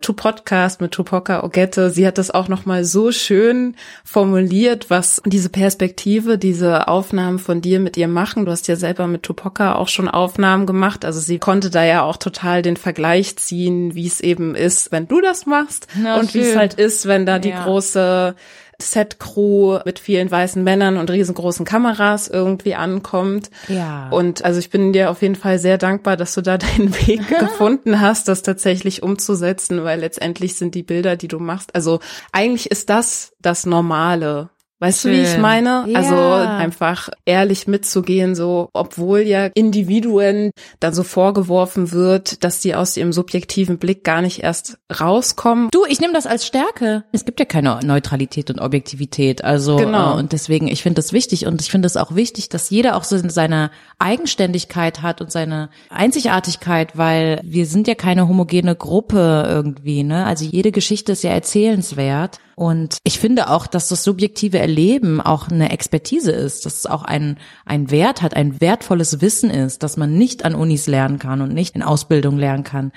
[0.00, 3.74] To Podcast mit Tupoka Ogette, sie hat das auch noch mal so schön
[4.04, 8.44] formuliert, was diese Perspektive, diese Aufnahmen von dir mit ihr machen.
[8.44, 12.02] Du hast ja selber mit Tupoka auch schon Aufnahmen gemacht, also sie konnte da ja
[12.02, 16.32] auch total den Vergleich ziehen, wie es eben ist, wenn du das machst Na, und
[16.32, 17.64] wie es halt ist, wenn da die Ja.
[17.64, 18.36] große
[18.80, 23.50] Set-Crew mit vielen weißen Männern und riesengroßen Kameras irgendwie ankommt.
[23.66, 24.08] Ja.
[24.10, 27.26] Und also ich bin dir auf jeden Fall sehr dankbar, dass du da deinen Weg
[27.38, 32.00] gefunden hast, das tatsächlich umzusetzen, weil letztendlich sind die Bilder, die du machst, also
[32.32, 34.50] eigentlich ist das das Normale.
[34.80, 35.40] Weißt du, wie ich Schön.
[35.40, 35.84] meine?
[35.88, 35.98] Ja.
[35.98, 42.96] Also einfach ehrlich mitzugehen, so, obwohl ja Individuen dann so vorgeworfen wird, dass die aus
[42.96, 45.68] ihrem subjektiven Blick gar nicht erst rauskommen.
[45.72, 47.02] Du, ich nehme das als Stärke.
[47.10, 49.42] Es gibt ja keine Neutralität und Objektivität.
[49.42, 50.14] Also Genau.
[50.14, 52.94] äh, und deswegen, ich finde das wichtig und ich finde es auch wichtig, dass jeder
[52.96, 59.44] auch so seine Eigenständigkeit hat und seine Einzigartigkeit, weil wir sind ja keine homogene Gruppe
[59.48, 60.04] irgendwie.
[60.04, 60.24] Ne?
[60.24, 62.38] Also jede Geschichte ist ja erzählenswert.
[62.58, 67.04] Und ich finde auch, dass das subjektive Erleben auch eine Expertise ist, dass es auch
[67.04, 71.40] ein, ein Wert hat, ein wertvolles Wissen ist, dass man nicht an Unis lernen kann
[71.40, 72.90] und nicht in Ausbildung lernen kann.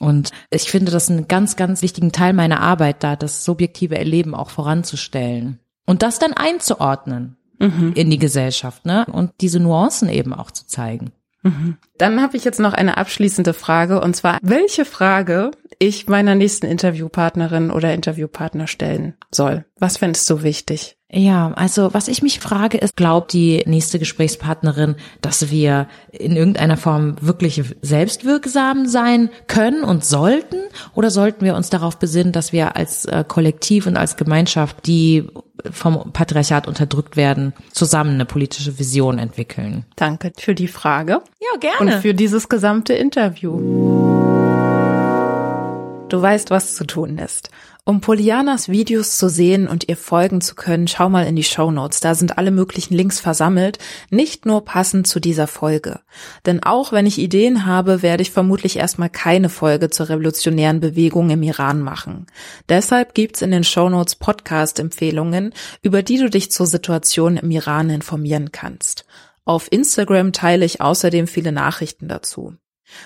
[0.00, 4.34] Und ich finde das einen ganz, ganz wichtigen Teil meiner Arbeit, da das subjektive Erleben
[4.34, 5.60] auch voranzustellen.
[5.86, 7.36] Und das dann einzuordnen
[7.94, 9.06] in die Gesellschaft, ne?
[9.12, 11.12] Und diese Nuancen eben auch zu zeigen.
[11.98, 16.66] Dann habe ich jetzt noch eine abschließende Frage und zwar, welche Frage ich meiner nächsten
[16.66, 19.64] Interviewpartnerin oder Interviewpartner stellen soll.
[19.78, 20.96] Was fändest du wichtig?
[21.16, 26.76] Ja, also was ich mich frage, ist, glaubt die nächste Gesprächspartnerin, dass wir in irgendeiner
[26.76, 30.56] Form wirklich selbstwirksam sein können und sollten?
[30.92, 35.28] Oder sollten wir uns darauf besinnen, dass wir als äh, Kollektiv und als Gemeinschaft, die
[35.70, 39.84] vom Patriarchat unterdrückt werden, zusammen eine politische Vision entwickeln?
[39.94, 41.20] Danke für die Frage
[41.62, 43.52] Ja, und für dieses gesamte Interview.
[46.08, 47.50] Du weißt, was zu tun ist.
[47.86, 51.70] Um Polianas Videos zu sehen und ihr folgen zu können, schau mal in die Show
[51.70, 52.00] Notes.
[52.00, 53.76] Da sind alle möglichen Links versammelt,
[54.08, 56.00] nicht nur passend zu dieser Folge.
[56.46, 61.28] Denn auch wenn ich Ideen habe, werde ich vermutlich erstmal keine Folge zur revolutionären Bewegung
[61.28, 62.26] im Iran machen.
[62.70, 67.90] Deshalb gibt's in den Show Notes Podcast-Empfehlungen, über die du dich zur Situation im Iran
[67.90, 69.04] informieren kannst.
[69.44, 72.54] Auf Instagram teile ich außerdem viele Nachrichten dazu.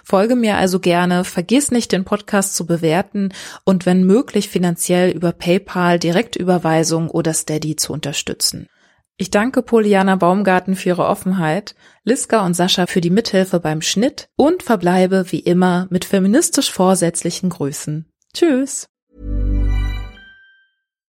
[0.04, 3.30] Folge mir also gerne, vergiss nicht, den Podcast zu bewerten
[3.64, 8.68] und wenn möglich finanziell über PayPal, Direktüberweisung oder Steady zu unterstützen.
[9.16, 11.74] Ich danke Poliana Baumgarten für ihre Offenheit,
[12.04, 17.50] Liska und Sascha für die Mithilfe beim Schnitt und verbleibe wie immer mit feministisch vorsätzlichen
[17.50, 18.06] Grüßen.
[18.32, 18.88] Tschüss!